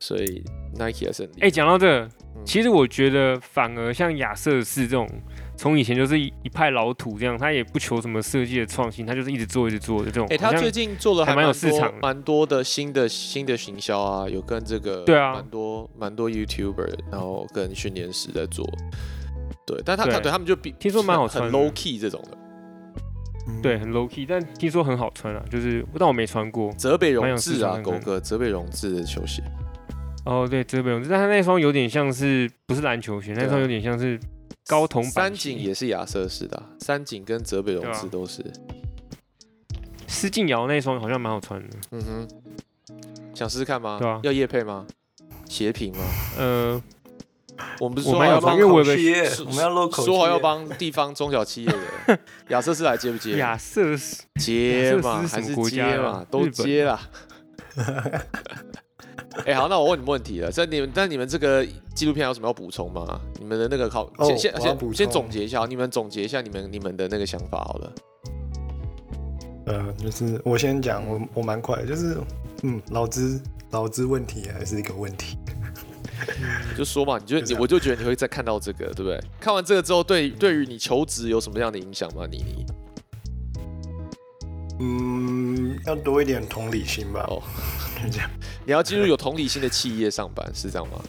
[0.00, 0.42] 所以
[0.74, 1.46] Nike 还是很厉害。
[1.46, 2.08] 哎，讲到这
[2.44, 5.08] 其实我觉得反而像亚瑟士这种，
[5.56, 10.26] 从以前就是一一派老土这样，他也不求什么设计的创新，他就是一直做一直做的这种。
[10.28, 18.68] 哎、他最近做了还蛮有市场的蛮多的新的新的行销啊，有跟这个对啊蛮多蛮多 YouTuber，然后跟训练师在做。
[19.66, 22.38] 对，但他他对对他们就比听说蛮好穿很 low key 这种的。
[23.48, 26.72] 嗯对，很 low key，但听说很好穿啊，就是但我没穿过。
[26.72, 29.42] 泽北荣治啊，狗哥，泽北荣治的球鞋。
[30.24, 34.18] 哦，对，泽北荣治，但他那双有点像是不是篮球鞋，那双有点像是
[34.66, 38.44] 高筒版三井也是亚瑟士的啊、三井跟泽北荣治都是。
[40.08, 41.76] 施晋尧那双好像蛮好穿的。
[41.92, 42.28] 嗯哼，
[43.32, 43.98] 想试试看吗？
[44.00, 44.86] 对啊要夜配吗？
[45.48, 46.04] 鞋品吗？
[46.36, 46.82] 呃，
[47.80, 51.70] 我们不是说好要帮因为我们要 local 说好要帮地方中小企业
[52.06, 53.36] 的 亚瑟士来接不接？
[53.38, 57.00] 亚瑟士 接嘛，还是接嘛啊，都接啦。
[59.44, 60.50] 哎、好，那我问你们问题了。
[60.50, 63.20] 在你们，但你们这个纪录片有什么要补充吗？
[63.38, 64.60] 你们的那个考，哦先先
[64.94, 67.92] 先总结一下，你们总结一下你们你们的那个想法好了。
[69.66, 72.16] 呃，就是我先讲，我我蛮快，就是
[72.62, 73.38] 嗯，劳资
[73.72, 75.36] 劳资问题还是一个问题。
[76.70, 79.20] 你就说嘛，你就你就我就觉得你会再看到这个，对不对？
[79.40, 82.26] 看完这个之后，对对于你求职有什么样的影响吗？
[82.30, 82.66] 妮妮？
[84.78, 87.24] 嗯，要多一点同理心吧。
[87.28, 87.42] 哦
[88.02, 88.30] 就这样。
[88.64, 91.02] 你要进入有同理心的企业上班，是这样吗？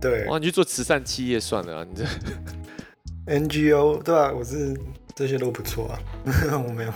[0.00, 2.04] 对哇，你去做慈善企业算了啊，你这
[3.26, 4.78] ，NGO 对啊，我是
[5.14, 5.98] 这些都不错啊，
[6.66, 6.92] 我没有。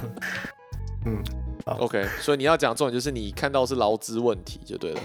[1.07, 1.23] 嗯
[1.65, 2.07] ，OK。
[2.21, 5.01] 所以你要讲重点就是你看到是劳资问题就对了。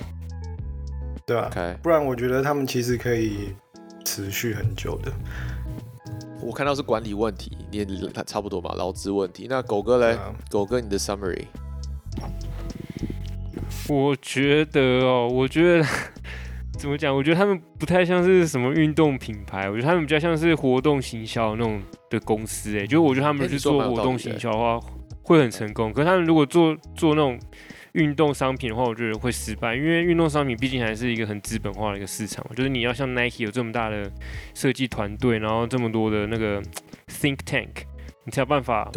[1.26, 1.50] 对啊
[1.82, 3.56] 不然我觉得他们其实可以
[4.04, 5.12] 持续很久的。
[6.42, 7.86] 我看到是管理问题，你也
[8.26, 9.48] 差不多吧，劳资问题。
[9.50, 10.18] 那狗哥嘞？
[10.18, 11.46] 啊，狗哥，你的 summary？
[13.88, 15.86] 我觉得哦，我觉得
[16.78, 17.16] 怎么讲？
[17.16, 22.78] 我觉得他们不太像是什么运动品牌，我觉得他们比较像是活动行销那种的公司。
[22.78, 24.80] 哎，就是我觉得他们去做活动行销的话，
[25.24, 25.94] 会很成功。
[25.94, 27.40] 可是他们如果做做那种
[27.94, 34.12] 运动商品的话，我觉得会失败，因为运动商品毕竟还是一个很资本化的一个市场，就是你要像 Nike 有这么大的
[34.54, 36.62] 设计团队，然后这么多的那个
[37.08, 37.70] think tank，
[38.26, 38.90] 你才有办法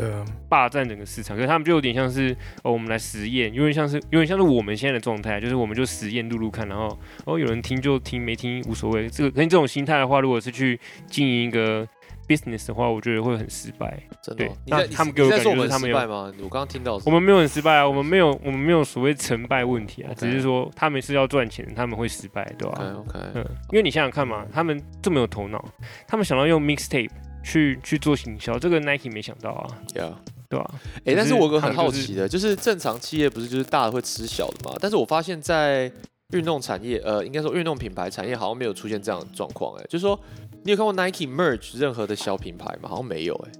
[0.48, 9.08] 霸占整个市场，可是他们就有点像是哦，我们来实验，有点像是有点像是我们现在的状态，就是我们就实验录录看，然后哦有人听就听，没听无所谓。
[9.08, 11.86] 这个可是这种心态的话，如果是去经营一个
[12.28, 14.00] business 的话，我觉得会很失败。
[14.34, 14.56] 对真的哦？
[14.66, 16.32] 那他们给我感觉就是他们有失败吗？
[16.42, 25.64] 我刚刚听到我们没有很失败啊，我们没有我们没有所谓成败问题啊只是说他们是要赚钱，他们会失败，对吧、OK OK，嗯，因为你想想看嘛，他们这么有头脑，
[26.06, 27.10] 他们想到用 mixtape
[27.46, 30.12] 去去做行销，这个 Nike 没想到啊，，Yeah。
[30.48, 30.70] 对吧？
[31.04, 34.76] 哎、但是我有个很好奇的，就是正常企业不是就是大的会吃小的嘛？
[34.80, 35.90] 但是我发现，在
[36.32, 39.76] 运动产业，呃，应该说运动品牌产业好像没有出现这样的状况。
[39.76, 40.16] 哎，就是说，
[40.62, 42.88] 你有看过 Nike merge 任何的小品牌吗？
[42.88, 43.34] 好像没有。
[43.34, 43.50] 哎，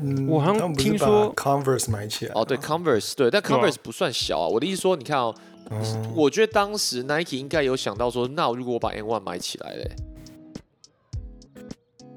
[0.00, 4.48] 嗯我好像听说 Converse 买起来哦，对，Converse，对，但 Converse 不算小啊。
[4.48, 5.34] 我的意思说，你看哦，
[5.70, 9.90] 嗯我觉得当时 Nike 应该有想到说，那如果我把 N One 买起来嘞，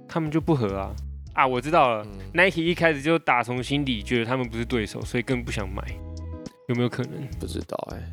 [0.09, 0.91] 他们就不合啊
[1.33, 1.47] 啊！
[1.47, 5.81] 我知道了、嗯 n i k e 一开始就打从心底觉得他们不是对手，所以更不想买，
[6.67, 7.25] 有没有可能？
[7.39, 8.03] 不知道哎、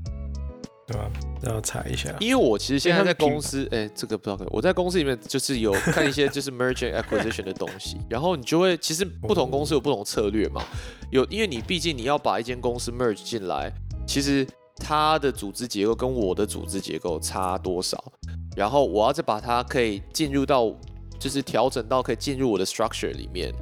[0.86, 1.10] 对吧？
[1.42, 2.14] 要查一下。
[2.20, 10.62] 因为我其实现在在公司，哎、这个不知道可以，我在公司里面就是有看一些 就是 merchant acquisition 的东西，然后你就会，其实不同公司有不同策略嘛，
[11.10, 13.72] 有因为你毕竟你要把一间公司 merge 进来，
[14.06, 18.12] 其实它的组织结构跟我的组织结构差多少，
[18.56, 20.72] 然后我要再把它可以进入到，
[21.18, 23.52] 就是调整到可以进入我的 structure 里面，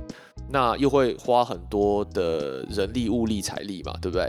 [0.50, 4.28] 那又会花很多的人力、物力、财力嘛，对不对？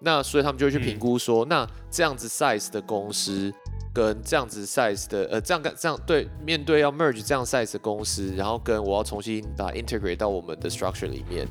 [0.00, 3.50] 那所以他们就会去评估说，那这样子 size 的公司
[3.94, 11.48] 跟这样子 size 的呃这样这样对面对要 merge 这样 size 的公司，然后跟我要重新把 integrate 到我们的 structure 里面，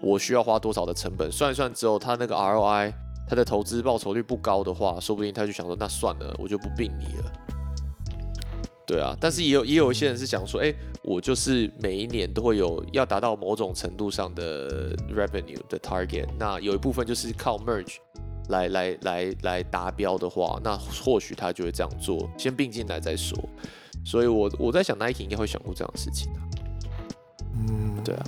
[0.00, 1.30] 我需要花多少的成本？
[1.30, 2.92] 算一算之后，他那个 ROI
[3.28, 7.32] 他的投资报酬率不高的话，说不定他就想说，那算了，我就不并你了。
[8.90, 10.74] 对啊，但是也有也有一些人是想说，哎、
[11.04, 17.98] 我就是每一年都会有要达到某种程度上的 revenue 的 target，那有一部分就是靠 merge
[18.48, 23.38] 来来来来达标的话，那或许他就会这样做，先并进来再说。
[24.04, 26.42] 所以我我在想 Nike 应该会想过这样的事情啊。
[27.54, 28.24] 嗯，对啊，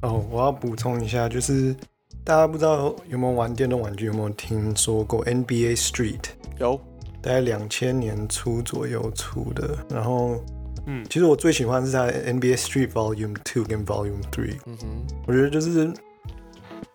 [0.00, 1.76] 哦，我要补充一下，就是
[2.24, 6.22] 大家不知道有没有玩电动玩具，有没有听说过 NBA Street？
[6.58, 6.80] 有
[7.26, 9.76] 大概两千年初左右出的。
[9.90, 10.40] 然后，
[10.86, 14.56] 嗯其实我最喜欢是在 NBA Street Volume Two 跟 Volume Three。
[14.66, 14.86] 嗯哼，
[15.26, 15.92] 我觉得就是，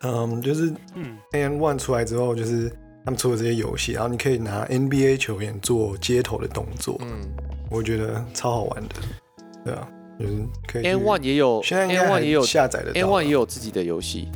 [0.04, 2.70] 嗯，就是嗯 N One 出来之后，就是
[3.04, 7.30] 他们出了这些游戏，然后你可以拿 NBA 球员做街头的动作，嗯
[7.70, 8.96] 我觉得超好玩的。
[9.66, 10.34] 对啊，就是
[10.66, 10.86] 可以。
[10.86, 14.30] ，N One 也有现在 N 该 One 也有下载的 N One 也有自己的游戏，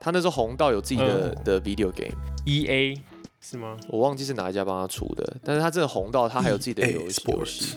[0.00, 2.94] 他那时候红到有自己的、嗯的 video game，，E A
[3.42, 7.74] 是吗我忘记是哪一家帮他出的，但是他真的红到他还有自己的游戏 Sports。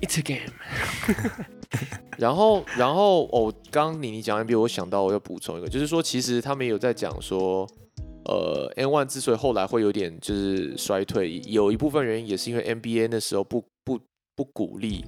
[0.00, 0.52] ？It's a game。
[2.16, 7.68] 然后，然后哦，刚刚你你讲 NBA，我想到我要补充一个，就是说，其实他们也有在讲说，
[8.24, 14.00] 呃，N One 之所以后来会有点就是衰退，有一部分原因也是因为 NBA 那时候不不
[14.34, 15.04] 不鼓励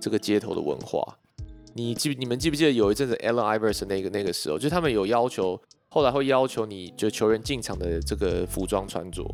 [0.00, 1.16] 这个街头的文化。
[1.74, 5.60] 你记你们记不记得有一阵子 Allen Iverson 那个那个时候，就他们有要求，
[5.96, 9.24] 后来会要求你就球员进场的这个服装穿着。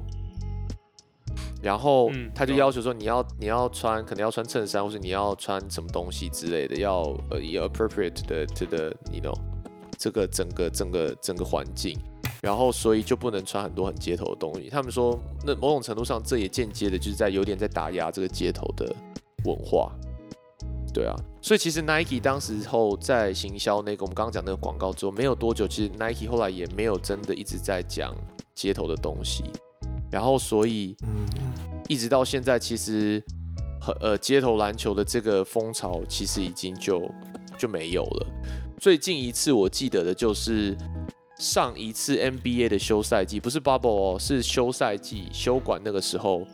[1.60, 7.00] 然后嗯他就要求说，你要你要穿，可能要穿衬衫，或是你要穿什么东西之类的，要
[7.30, 9.36] 呃也 appropriate 的 to the you know
[9.98, 11.98] 这个整个整个整个环境，
[12.40, 14.68] 然后所以就不能穿很多很街头的东西。
[14.70, 18.94] 他们说，那某种程度上，这也间接的就是在有点在打压这个街头的
[19.46, 19.90] 文化。
[20.93, 28.14] 对啊，所以其实 Nike 当时候在行销那个我们刚刚讲那个广告之后，没有多久，其实 Nike 后来也没有真的一直在讲
[28.55, 29.45] 街头的东西，
[30.11, 31.26] 然后所以嗯，
[31.88, 33.22] 一直到现在，其实
[34.01, 37.11] 呃街头篮球的这个风潮其实已经就
[37.59, 38.26] 就没有了。
[38.78, 40.76] 最近一次我记得的就是
[41.38, 46.47] 上一次 NBA 的休赛季，不是 bubble 哦，是休赛季休馆那个时候，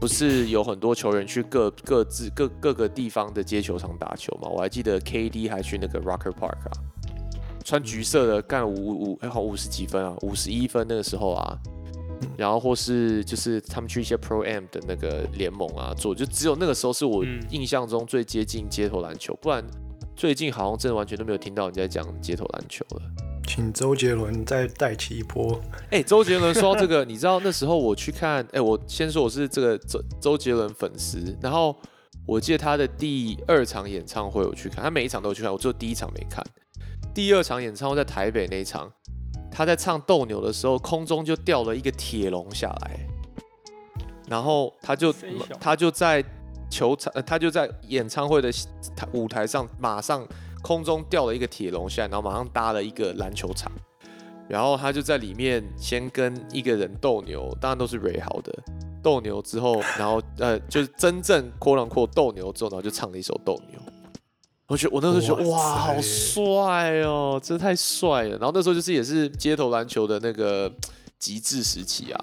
[0.00, 4.48] 不是有很多球员去各各自各各个地方的街球场打球嘛？
[4.48, 6.72] 我还记得 KD 还去那个 Rocker Park 啊，
[7.62, 11.58] 穿橘色的干五五哎好五十几分啊，五十一分那个时候啊，
[12.34, 19.62] 然后或是就是他们去一些 Pro Am 的那个联盟啊做，就只有那个时候是我嗯印象中最接近街头篮球，不然
[20.16, 23.29] 最近好像真的完全都没有听到人家讲街头篮球了。
[23.52, 25.60] 请周杰伦再带起一波。
[25.90, 31.76] 哎、周杰伦说到这个，你知道那时候我去看，哎、我先说我是这个周周杰伦粉丝，然后
[32.28, 36.44] 我记得他的第二场演唱会我去看，他每一场都有去看，我只有第一场没看。
[37.12, 38.88] 第二场演唱会在台北那一场，
[39.50, 43.00] 他在唱斗牛的时候，空中就掉了一个铁笼下来，
[44.28, 45.12] 然后他就
[45.60, 46.24] 他就在
[46.70, 48.48] 球场，呃他就在演唱会的
[49.10, 50.24] 舞台上，马上
[50.62, 53.70] 空中掉了一个铁笼下来，然后马上搭了一个篮球场。
[54.48, 58.52] 然后他就在里面先跟一个人斗牛，当然都是蕊好的。
[59.00, 63.78] 斗牛之后，然后呃，就是真正阔浪阔斗牛之后，然后就唱了一首斗牛。
[64.66, 68.30] 我觉得我那时候觉得哇哇，好帅哦，真的太帅了。
[68.30, 70.70] 然后那时候就是也是街头篮球的那个
[71.18, 72.20] 极致时期啊，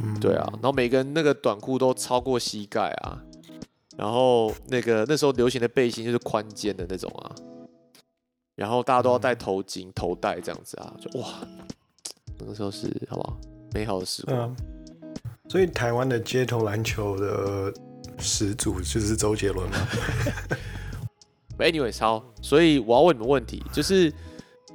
[0.00, 0.48] 嗯，对啊。
[0.54, 3.22] 然后每个人那个短裤都超过膝盖啊，
[3.98, 7.34] 然后那个那时候流行的背心就是宽肩的那种啊，
[8.54, 11.40] 然后大家都要戴头巾、头带这样子啊，就哇，
[12.38, 13.36] 那个时候是好不好？
[13.74, 14.38] 美好的时光。
[14.38, 14.56] 嗯，
[15.48, 17.74] 所以台湾的街头篮球的
[18.18, 19.76] 始祖就是周杰伦嘛。
[21.58, 24.12] Anyways，好，所以我要问你们问题，就是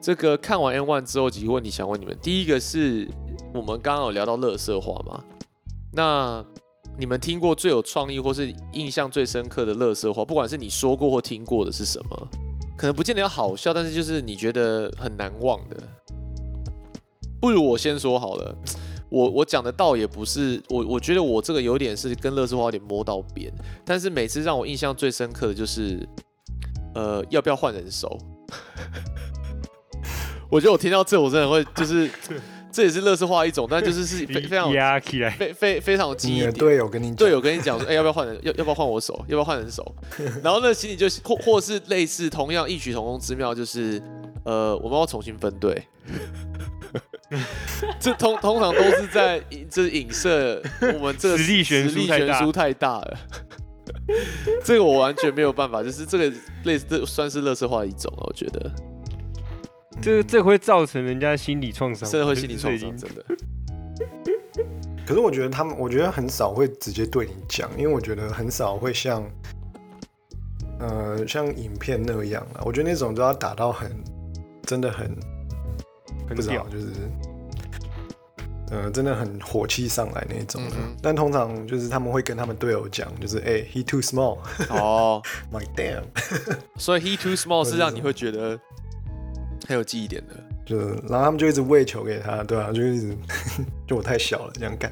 [0.02, 2.14] 这个看完 N One 之后，几个问题想问你们。
[2.22, 3.10] 第一个是
[3.54, 5.24] 我们刚刚有聊到乐色话嘛？
[5.94, 6.46] 那
[6.98, 12.28] 你们听过最有创意或是印象最深刻的乐色话，不管是你说过或听过的是什么？
[12.78, 15.78] 可能不见得要好笑，但是就是你觉得很难忘的。
[17.40, 18.56] 不如我先说好了，
[19.10, 23.52] 我我讲的倒也不是我，我觉得我这个有点是跟乐色话有点摸到边，
[23.86, 26.08] 但是每次让我印象最深刻的就是。
[26.96, 28.16] 呃，要不要换人手？
[30.48, 32.08] 我觉得我听到这，我真的会就是，
[32.74, 36.50] 这也是乐色化一种，但就是是 非非常压起来，非非非常有记忆点。
[36.50, 38.36] 你的队友跟你讲队友跟你讲说，哎、要不要换人？
[38.42, 39.14] 要要不要换我手？
[39.28, 39.96] 要不要换人手？
[40.44, 44.02] 然后那心里就或或是类似同样异曲同工之妙，就是
[44.44, 45.82] 呃，我们要重新分队。
[48.00, 50.62] 这通通常都是在这影射
[51.00, 53.18] 我们这个实力悬殊太大了。
[54.64, 56.32] 这个我完全没有办法，就是这个
[56.66, 58.72] 类似这算是乐色化的一种了，我觉得
[60.02, 63.24] 这这会造成人家心理创伤，真的会心理创伤，真的。
[65.06, 69.24] 可是我觉得他们，我觉得很少会直接对你讲，因为我觉得很少会像，
[70.80, 72.64] 呃，像影片那样啊。
[72.64, 73.92] 我觉得那种都要打到很，
[74.64, 75.14] 真的很
[76.28, 76.88] 很屌，，不知道就是，
[78.72, 80.76] 呃，真的很火气上来那种的。
[80.78, 85.22] 嗯但通常就是他们会跟他们队友讲，就是哎、h e too small，my 哦
[85.76, 86.04] ，damn，
[86.80, 88.58] 所以 he too small 是让你会觉得
[89.68, 90.34] 很有记忆点的。
[90.66, 93.18] 就是，然后他们就一直喂球给他，对啊，就一直
[93.88, 94.92] 就我太小了这样干。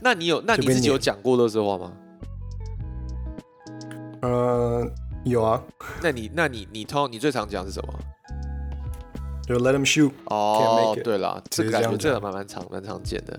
[0.00, 1.92] 那你有那你自己有撵讲过乐色话吗？
[4.22, 4.90] 呃，
[5.24, 5.62] 有啊，
[6.02, 7.94] 那你那你你通常你最常讲是什么？
[9.46, 13.34] 就 let him shoot，哦对啦，这个感觉这个蛮蛮常蛮常见的，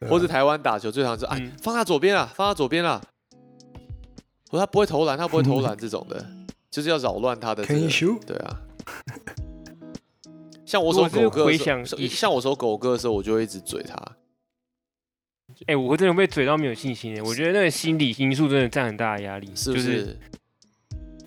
[0.00, 3.00] 啊或者台湾打球最常是哎嗯放他左边啊，放他左边啦，
[4.50, 6.24] 或他不会投篮，他不会投篮 这种的，
[6.70, 8.20] 就是要扰乱他的这 Can you shoot？
[8.26, 8.60] 对啊。
[10.74, 13.96] 像我守我是狗哥的时回想候，以像我守狗哥的时候，我就会一直嘴他。
[15.66, 19.76] 哎、我真的被嘴到没有信心哎我觉得那个心理因素真的占很大的压力，是不？
[19.76, 20.18] 就是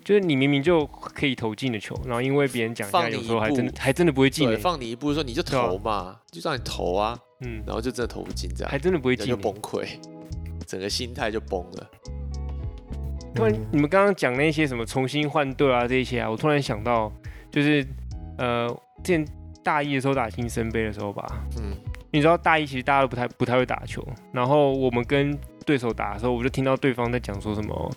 [0.04, 9.88] 就是你明明就可以投进的球，然后因为别人讲一下，有时候还真的还真的不会进对，耶，放你一步说你就投嘛，就让你投啊，嗯，然后就真的投不进，这样还真的不会进就崩溃，
[10.66, 11.90] 整个心态就崩了。
[13.34, 17.10] 突然嗯，你们刚刚讲那些什么重新换队啊这些啊，我突然想到，
[17.50, 17.86] 就是
[18.36, 18.68] 呃，
[19.02, 19.26] 之前
[19.68, 21.22] 大一的时候打新生杯的时候吧，
[21.58, 21.76] 嗯，
[22.10, 24.02] 你知道大一其实大家都不太不太会打球，
[24.32, 27.90] 然后我们跟对手打的时候，我就听到对方在讲说什么，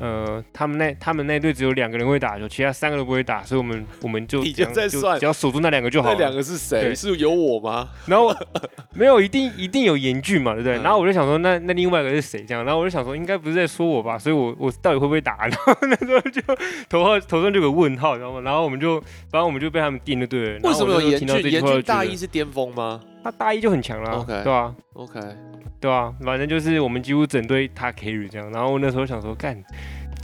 [0.00, 6.14] 呃，他们那他们那队只有两个人会打球，其他三个都不会打，所以我们我们就你就在算只要守住那两个就好了。
[6.14, 6.80] 那两个是谁？
[6.80, 7.88] 对是有我吗？
[8.06, 8.34] 然后
[8.94, 10.78] 没有一定一定有严峻嘛，对不对？
[10.78, 12.44] 嗯然后我就想说，那那另外一个是谁？
[12.46, 14.18] 这样，然后我就想说，应该不是在说我吧？
[14.18, 15.46] 所以我我到底会不会打？
[15.46, 16.40] 然后那时候就
[16.88, 20.60] 头号头上就有个问号，然后然后我们就反正我们就被他们定就对了。
[20.62, 21.50] 为什么有严严峻？
[21.52, 25.20] 严峻大一是巅峰吗他大一就很强了 OK 对吧、？OK，
[25.80, 28.48] 对啊，反正就是我们几乎整队他 carry 这样。
[28.52, 29.60] 然后我那时候想说，干，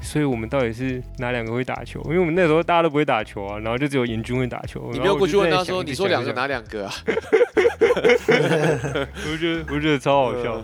[0.01, 2.01] 所以我们到底是哪两个会打球？
[2.05, 4.89] 因为我们那时候大家都不会打球啊，然后就只有严军会打球。
[4.93, 6.33] 你没有过去问他说，你说两个？
[6.33, 6.93] 哪两个啊
[9.33, 10.63] 我觉得我觉得超好笑？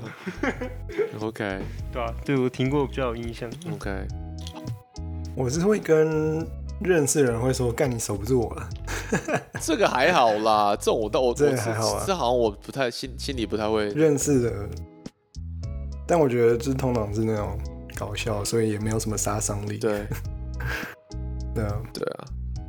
[1.20, 1.58] OK
[1.92, 3.50] 对啊，对我听过比较有印象。
[3.72, 3.90] OK，
[5.34, 6.46] 我是会跟
[6.80, 8.68] 认识的人会说，干你守不住我了。
[9.60, 13.88] 这个还好啦，这种我倒我我这个还好啊这好像我不太心心里不太会。
[13.90, 14.68] 认识的，
[16.06, 17.58] 但我觉得这通常是那种
[17.96, 19.78] 搞笑，所以也没有什么杀伤力。
[19.78, 20.06] 对
[21.54, 22.24] 对啊，对啊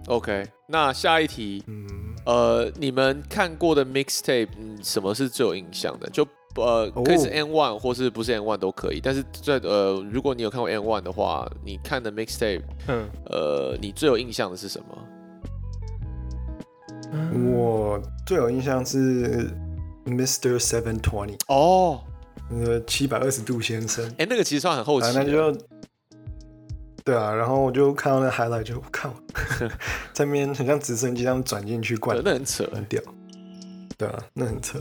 [0.08, 1.88] ，OK，那下一题，嗯，
[2.26, 6.10] 呃，你们看过的 mixtape，嗯，什么是最有印象的？
[6.10, 6.26] 就
[6.56, 9.00] 呃，可以是哦 N one 或是不是 N one 都可以。
[9.00, 14.98] 但是在呃，如果你有看过 N one 的话，你看的 mixtape，嗯，呃，你最有印象的是什么？
[17.34, 19.50] 我最有印象是
[20.06, 20.60] Mr.
[20.60, 22.02] Seven Twenty，哦，
[22.50, 24.06] 呃，七百二十度先生。
[24.18, 25.52] 哎，那个其实算很后期啊，那就
[27.04, 29.14] 对啊，然后我就看到那 highlight 就靠，
[30.14, 32.70] 在那边很像直升机这样转进去灌对，那很扯。
[32.74, 33.02] 很屌。
[33.98, 34.80] 对啊，那很扯。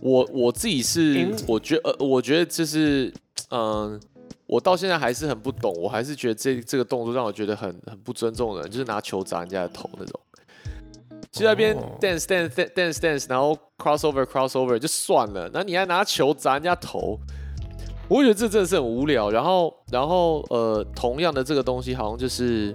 [0.00, 3.12] 我我自己是嗯，我觉得呃，我觉得就是，
[3.50, 4.00] 嗯、
[4.46, 10.20] 我到现在还是很不懂，我还是觉得这这个动作让我觉得很很不尊重人，就是拿球砸人家的头那种。
[11.32, 17.18] 就在那边哦 dance dance dance dance 然后 crossover crossover 就算了，那你还拿球砸人家头，
[18.06, 19.30] 我会觉得这真的是很无聊。
[19.30, 22.74] 然后，然后呃，同样的这个东西好像就是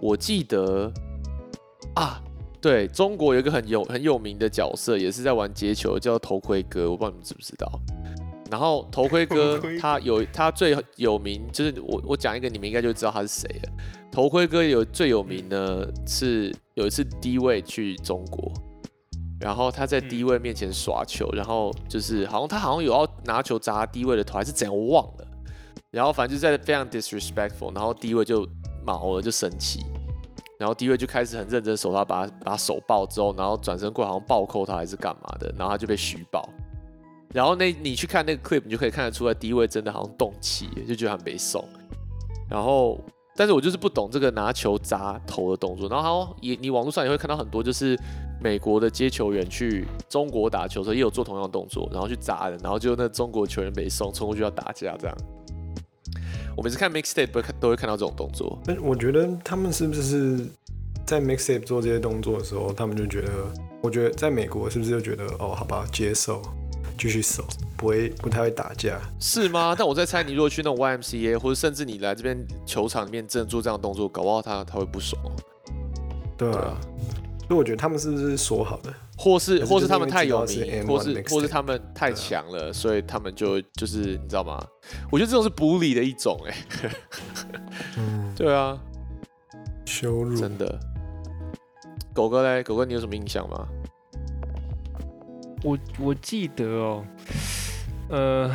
[0.00, 0.92] 我记得
[1.94, 2.20] 啊，
[2.60, 7.70] 对中国有一个很有很有名的角色，也是在玩街球，叫头盔哥，我不知道你们知不知道。
[8.50, 13.72] 然后头盔哥他有他最有名，就是我我讲一个你们应该就知道他是谁了。
[14.10, 18.50] 头盔哥有最有名呢是有一次低位去中国，
[19.38, 25.26] 然后他在低位面前耍球，然后就是好像他好像有要拿球砸低位的头，还是怎样我忘了。
[25.90, 28.48] 然后反正就在非常 disrespectful，然后低位就
[28.84, 29.84] 毛了就生气，
[30.58, 36.48] 然后低位就开始很认真守他把他把他手抱之后，然后转身过来好像暴扣他还是干嘛的，然后他就被虚爆。
[37.32, 41.64] 然后那你去看那个 clip，你就可以看得出来，第一位真的好像动气，就觉得很没送。
[42.48, 42.98] 然后，
[43.36, 45.88] 但是我就是不懂这个拿球砸头的动作。
[45.88, 47.98] 然后也你网络上也会看到很多，就是
[48.40, 55.16] 美国的接球员去中国打球的时候也有做同样的动作，然后去砸人，然后就那中国球员没送，冲过去要打架这样。
[56.56, 58.58] 我每次看 mixtape 都会看都会看到这种动作。
[58.66, 60.44] 那我觉得他们是不是
[61.04, 63.30] 在 mixtape 做这些动作的时候，他们就觉得，
[63.82, 66.42] 我觉得在美国是不是就觉得，哦，好吧，接受，
[66.98, 67.44] 继续守，
[67.76, 69.00] 不会不太会打架。
[69.20, 69.74] 是吗？
[69.78, 72.36] 但我在猜，你如果去那种 YMCA，或者甚至你来这边
[72.66, 75.30] 球场里面真的做这样的动作，搞不好他他会不爽哦。
[76.36, 76.76] 对啊，
[77.46, 78.92] 所以我觉得他们是不是说好的？
[79.16, 84.64] 或是或是他们太有名，或是或是他们太强了，所以他们就就是你知道吗？
[85.10, 86.56] 我觉得这种是 bully 的一种哎、
[87.96, 88.78] 嗯， 对啊，
[89.84, 90.36] 羞辱。
[90.38, 90.78] 真的。
[92.14, 93.66] 狗哥嘞，狗哥你有什么印象吗？
[95.64, 97.04] 我我记得哦，
[98.08, 98.54] 呃，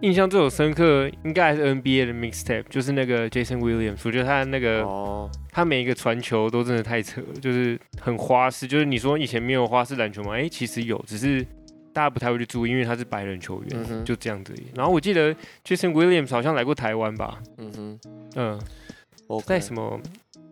[0.00, 8.66] 印象最有深刻应该还是 NBA 的 mixtape，就是那个 Jason Williams，我觉得他那个、哦，他每一个传球都真的太扯了，就是很花式。
[8.66, 10.34] 就是你说以前没有花式篮球吗？
[10.34, 11.44] 哎、其实有，只是
[11.92, 14.54] 大家不太会去注意，因为他是白人球员，嗯就这样子。
[14.74, 15.34] 然后我记得
[15.64, 18.00] Jason Williams 好像来过台湾吧，嗯哼
[18.36, 18.60] 嗯
[19.26, 20.00] ，，OK，在什么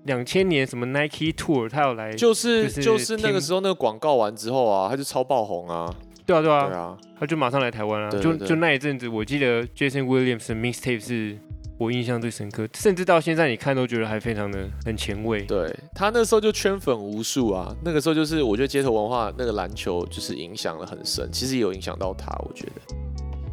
[0.08, 5.94] 两千年什么 Nike Tour，他有来，就是就是那个时候那个广告完之后啊，他就超爆红啊，
[6.26, 8.38] 对啊对啊，对啊，他就马上来台湾啊、对对对。
[8.40, 11.38] 就就那一阵子，我记得 Jason Williams 的 mixtape 是
[11.78, 15.42] 我印象最深刻，甚至到现在你看都觉得还非常的很前卫。
[15.42, 22.96] 对他那时候就圈粉无数啊，那个时候就是我觉得街头文化那个篮球就是影响了很深，其实也有影响到他，我觉得。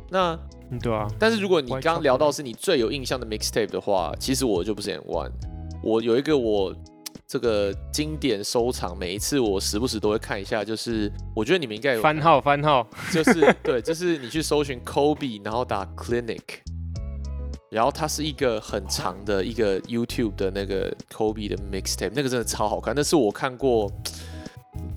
[0.09, 0.39] 那
[0.71, 5.31] 嗯对啊，但是如果你刚刚聊到是你最有印象的 mixtape 的话，其实我就不是 N One，
[5.85, 6.75] 我有一个我
[7.27, 16.41] 这个经典收藏，每一次我时不时都会看一下，就是我觉得你们应该有番号番号，就是对，就是你去搜寻 Kobe，然后打 Clinic，
[17.69, 23.91] 然后它是一个很长的一个 YouTube 的那个 Kobe 的 mixtape，那个真的超好看，那是我看过，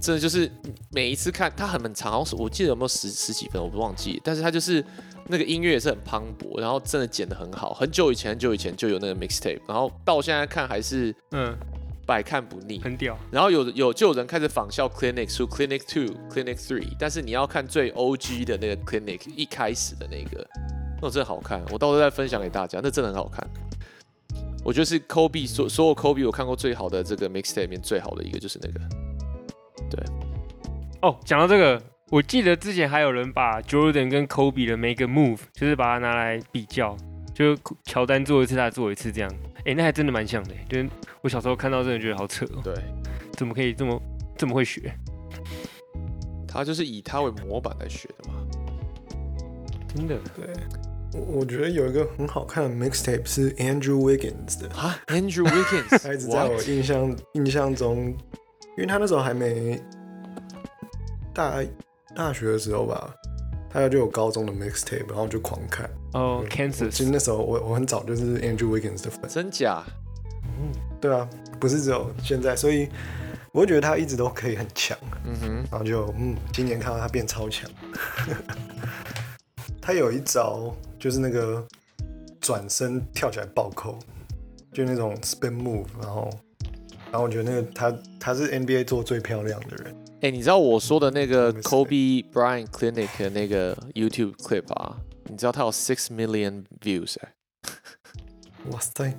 [0.00, 0.50] 真的就是
[0.90, 4.82] 每一次看它很很长，好像是我记得有没有十十几分，我不忘记，但是它就是
[5.28, 11.54] 那个音乐也是很磅礴，然后真的剪得很好，很久以前很久以前就有那个 mixtape，然后到现在看还是嗯，
[12.06, 12.80] 百看不腻。
[12.80, 13.16] 很屌。
[13.30, 20.46] 然后有有就有人开始仿效 Clinic 出 Clinic Two、Clinic Three，但是你要看最 OG 的那个 Clinic 一开始的那个，
[21.02, 23.46] 那真的好看，我到时候再分享给大家，那真的很好看。
[24.64, 28.80] 我觉得是 Kobe 所所有 Kobe 我看过最好的这个 mixtape 里面最好的一个就是那个，
[29.90, 30.04] 对
[31.00, 31.80] 哦，讲到这个，
[32.10, 36.96] 我记得之前还有人把 Jordan 跟 Kobe 的每一个 move，就是把它拿来比较，
[37.34, 39.30] 就乔丹做一次，他做一次这样。
[39.66, 40.88] 哎，那还真的蛮像的，就是
[41.20, 42.74] 我小时候看到真的觉得好扯哦，对，
[43.32, 44.00] 怎么可以这么
[44.38, 44.90] 这么会学？
[46.46, 48.34] 他就是以他为模板来学的嘛。
[49.94, 50.46] 真的，对，
[51.12, 58.16] 我我觉得有一个很好看的 mixtape 是 Andrew Wiggins 的，啊，Andrew Wiggins， 他一直在我印象印象中，
[58.76, 59.78] 因为他那时候还没
[61.34, 61.62] 大
[62.18, 63.14] 大学的时候吧，
[63.70, 65.88] 他就有高中的 mixtape，然后就狂看。
[66.14, 69.84] 哦我其实，Kansas，其实那时候我我很早就是 Andrew Wiggins 的粉，真假？
[70.58, 71.28] 嗯对啊，
[71.60, 72.88] 不是只有现在，所以
[73.52, 77.70] 我会觉得他一直都可以很强，嗯哼，然后就嗯，今年看到他变超强。
[79.80, 81.64] 他有一招就是那个
[82.40, 83.96] 转身跳起来暴扣，
[84.72, 86.28] 就那种 spin move，然后
[87.12, 94.96] 然后我觉得那个他他是 NBA 做最漂亮的人，哎、你知道我说的那个 Kobe Bryant Clinic 的那个 YouTube clip 啊？
[95.24, 97.32] 你知道它有 six million views 哎、
[98.70, 99.14] 哇塞！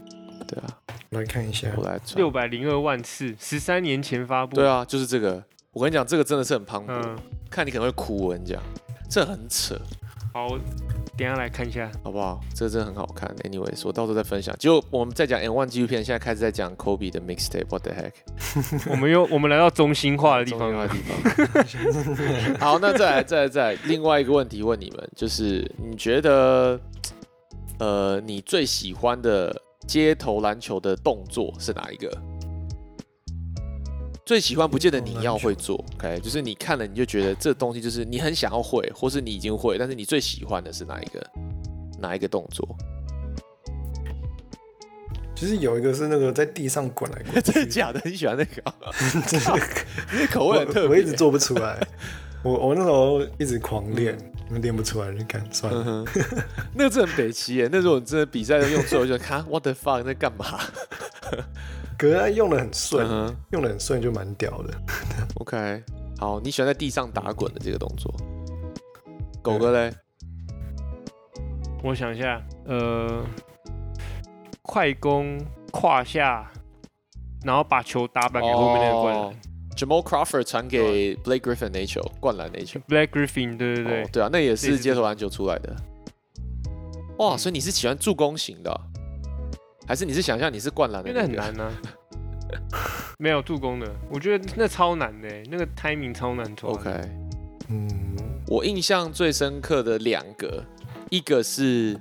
[0.46, 0.80] 对啊，
[1.12, 4.56] 来看一下我，来传六百零二万次，十三年前发布。
[4.56, 5.42] 对啊，就是这个。
[5.72, 7.18] 我跟你讲，这个真的是很磅礴，嗯，
[7.50, 8.18] 看你可能会哭。
[8.26, 8.62] 我跟你讲，
[9.10, 9.80] 这很扯，
[10.34, 10.60] 好，我
[11.20, 11.92] 等下来看一下。
[12.02, 12.40] 好不好？
[12.56, 13.30] 这个真的很好看。
[13.44, 14.56] Anyways，我到时候再分享。
[14.58, 18.14] 就我们在讲 N One 纪录片，现在开始在讲 Kobe 的 mixtape，What the heck？
[18.90, 20.94] 我们又我们来到中心化的地方了重要的。
[20.94, 22.56] 地方。
[22.58, 26.80] 好，那再来，再来，再来，另外一个问题问你们，就是你觉得
[27.80, 29.54] 呃，你最喜欢的
[29.86, 32.10] 街头篮球的动作是哪一个？
[34.30, 41.20] 最喜欢不见得你要会做，OK，就是你看了你就觉得这东西就是你很想要会，或是你已经会，但是你最喜欢的是哪一个？
[41.98, 42.78] 哪一个动作？
[45.36, 48.00] 其实有一个是那个在地上滚来滚去， 真的假的？
[48.06, 48.76] 你喜欢那个啊？
[49.28, 49.60] 真的
[50.14, 50.84] 你的口味很特别。
[50.84, 51.80] 我我一直做不出来，
[52.44, 54.18] 我我那时候一直狂练，
[54.50, 55.84] 练不出来就干算了。
[55.86, 56.08] 嗯，
[56.74, 57.70] 那个真的很北齐耶。
[57.72, 60.46] 那时候真的比赛用出来，我就看 What the fuck 在干嘛？
[61.98, 64.74] 可是他用的很顺，嗯用的很顺就蛮屌的。
[65.36, 65.84] OK，
[66.18, 68.14] 好，你喜欢在地上打滚的这个动作。
[69.42, 69.94] 狗哥嘞？
[71.84, 73.22] 我想一下，呃，
[74.62, 75.38] 快攻
[75.72, 76.50] 胯下，
[77.44, 79.24] 然后把球打板给后面那个灌篮。
[79.24, 79.34] 哦
[79.80, 82.82] Jamal Crawford 传给 Blake Griffin 那球，灌篮那球。
[82.90, 85.74] Blake Griffin，对对对，哦对啊，那也是街头篮球出来的。
[87.20, 88.82] 哇，所以你是喜欢助攻型的啊、
[89.88, 91.72] 还是你是想象你是灌篮的、因为那很难呢、
[93.20, 96.72] 没有助攻的，我觉得那超难的，那个 timing 超难抓。
[96.72, 96.90] OK，
[97.70, 97.90] 嗯，
[98.48, 100.62] 我印象最深刻的两个，
[101.10, 101.98] 一个是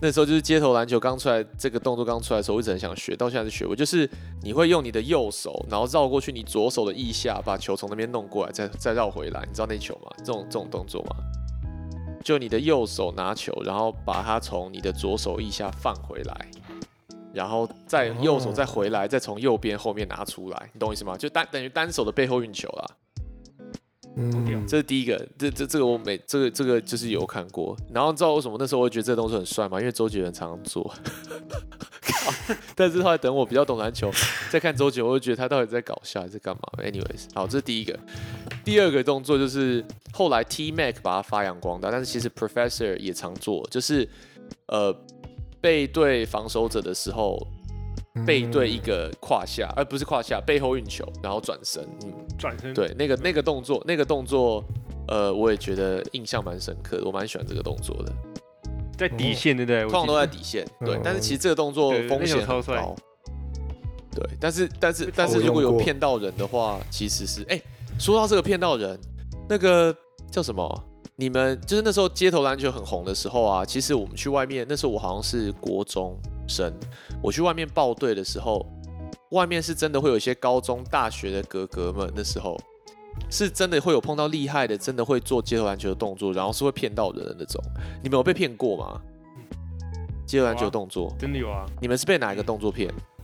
[0.00, 3.74] 那时候就是街头篮球刚出来，这个动作刚出来的时候，我一直很想学，到现在是学不。
[3.74, 4.08] 就是
[4.42, 9.42] 你会用你的右手，然后绕过去你左手的腋下，把球从那边弄过来，再再绕回来。
[9.46, 10.10] 你知道那球吗？
[10.18, 11.16] 这种这种动作吗？
[12.22, 16.46] 就你的右手拿球，然后把它从你的左手腋下放回来，
[17.32, 21.16] 然后再右手再回来，再从右边后面拿出来，你懂我意思吗？
[21.16, 22.86] 就单等于单手的背后运球啦。
[24.20, 29.78] 嗯，这是第一个，这这这个我每这个这个就是有看过，然后知道为什么那时候我会觉得这个动作很帅吗？
[29.78, 30.92] 因为周杰伦常常做，
[32.74, 34.10] 但是后来等我比较懂篮球，
[34.50, 37.96] 再看周杰伦，我就觉得他到底在搞笑还是干嘛？Anyways，好，这是第一个。
[38.64, 44.08] 第二个动作就是后来 T Mac 把它发扬光大，但是其实 Professor 也常做，就是
[44.66, 44.92] 呃
[45.60, 47.46] 背对防守者的时候
[48.26, 54.64] 背对一个胯下，而、不是胯下，背后运球，然后转身，嗯，转身，对，那个那个动作，那个动作，
[55.08, 58.12] 呃，我也觉得印象蛮深刻的，我蛮喜欢这个动作的。
[58.96, 59.82] 在底线，对不对？
[59.82, 62.94] 通常都在底线，对嗯，但是其实这个动作风险高。
[64.10, 67.60] 对，但是但是但是如果有骗到人的话，其实是哎、
[67.98, 68.98] 说到这个骗到人，
[69.48, 69.94] 那个
[70.30, 70.84] 叫什么？
[71.14, 76.16] 你们就是那时候街头篮球很红的时候啊，其实我们去外面，那时候我好像是国中
[76.48, 76.72] 生，
[77.22, 78.66] 我去外面报队的时候，
[79.30, 82.58] 外面是真的会有一些高中、大学的哥哥们，那时候
[83.30, 87.62] 是真的会有碰到厉害的，真的会做街头篮球的动作，然后是会骗到人的那种。
[88.02, 89.00] 你们有被骗过吗？
[90.26, 91.66] 街头篮球动作，真的有啊。
[91.80, 92.88] 你们是被哪一个动作骗？
[92.88, 93.17] 然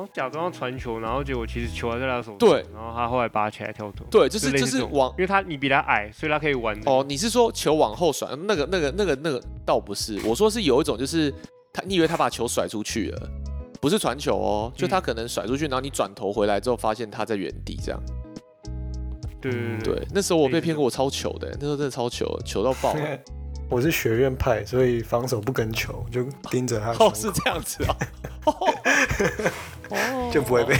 [0.00, 6.78] 后假装要传球，然后结果其实球还在他手上，对，然后他后来拔起来跳投，对，就是就是往因为他你比他矮，所以他可以玩。
[6.86, 8.28] 哦，你是说球往后甩？
[8.44, 11.32] 那个、那个、那个、那个倒不是，我说是有一种，就是
[11.72, 13.28] 他，你以为他把球甩出去了，
[13.80, 18.00] 不是传球哦，就他可能甩出去，然后你转头回来之后，发现他在原地这样。
[19.40, 22.94] 对对对，那时候我被骗过，我超糗的，那时候真的超糗，糗到爆。
[23.70, 27.96] 我是学院派，所以防守不跟球，就盯着他，哦，是这样子啊，
[28.46, 28.52] 哦
[30.32, 30.76] 就不会被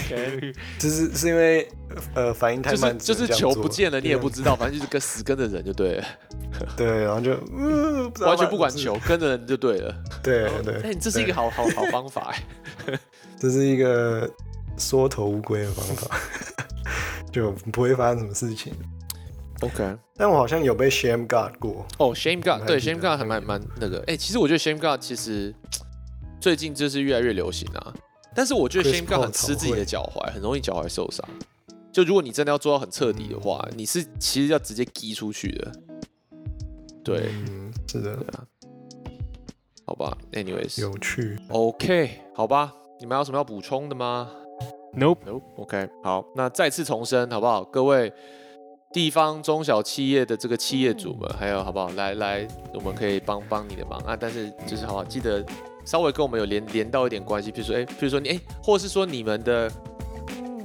[0.79, 1.69] 就 是是因为
[2.15, 6.05] 呃反应太就是慢，就是球不见了，你也不知道，反正就是跟死跟着人就对了，
[6.77, 9.95] 对，然后就嗯，完全不管球，跟着人就对了。
[10.23, 12.33] 对对，哎，这是一个好好好方法
[12.87, 12.99] 哎。
[13.39, 14.31] 这是一个
[14.77, 16.17] 缩头乌龟的方法，
[17.33, 18.73] 就不会发生什么事情。
[19.61, 25.55] OK，但我好像有被 shame guard 过，哦，Shame God，对，Shame God 还蛮蛮那个，哎、其实我觉得 Shame God 其实
[26.41, 27.93] 最近就是越来越流行啊，
[28.35, 31.25] 但是我觉得 Chris Shame God 很吃自己的脚踝，很容易脚踝受伤。
[31.93, 35.73] 就如果你真的要做到很彻底的话，你是其实要直接击出去的。
[37.03, 38.17] 对，嗯，是的，
[39.85, 41.37] 好吧，anyways，有趣。
[41.49, 44.31] OK，好吧，你们还有什么要补充的吗
[44.95, 45.41] Nope，？No。
[45.57, 47.65] OK，好，那再次重申，好不好？
[47.65, 48.13] 各位
[48.93, 51.89] 地方中小企业的这个企业主们，还有好不好？
[51.91, 54.17] 来来，我们可以帮帮你的忙啊！
[54.17, 55.05] 但是就是好不好？
[55.05, 55.45] 记得
[55.85, 59.71] 稍微跟我们有连连到一点关系，比如说哎，比如说你哎，或者是说你们的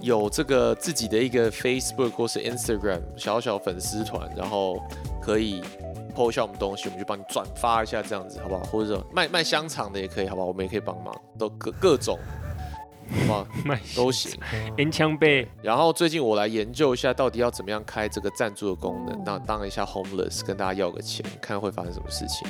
[0.01, 4.79] 有这个自己的一个 Facebook 或是 Instagram 小小粉丝团，然后
[5.21, 5.61] 可以
[6.15, 8.63] po 一下我们东西，我们就帮你转发一下，这样子好不好？
[8.65, 10.47] 或者说卖卖香肠的也可以，好不好？
[10.47, 12.19] 我们也可以帮忙，都各各种，
[13.09, 13.47] 好不好？
[13.65, 14.31] 卖都行。
[14.77, 22.47] 烟枪背，然后最近我来研究一下，到底要怎么样开这个赞助的功能，那当一下 homeless，跟大家要个钱，看会发生什么事情。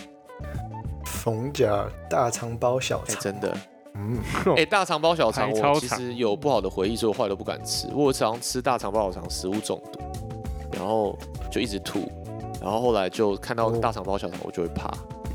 [1.25, 3.57] 逢甲大肠包小哎、肠，真的，
[3.95, 4.19] 嗯，
[4.55, 7.87] 哎、大肠包小肠，我其实有不好的回忆，所以我后来都不敢吃。
[7.95, 9.99] 我常常吃大肠包小肠，食物中毒，
[10.71, 11.17] 然后
[11.51, 12.11] 就一直吐，
[12.61, 14.87] 然后后来就看到哦大肠包小肠，我就会怕。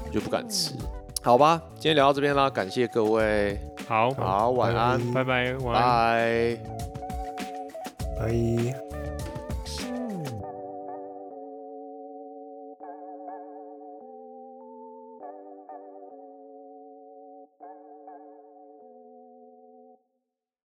[0.07, 0.75] 我就不敢吃。
[1.23, 5.83] 好吧，今天聊到这边啦，感谢各位，好，好，晚安，拜拜，晚安。
[5.83, 6.59] 拜。
[8.17, 8.90] 拜。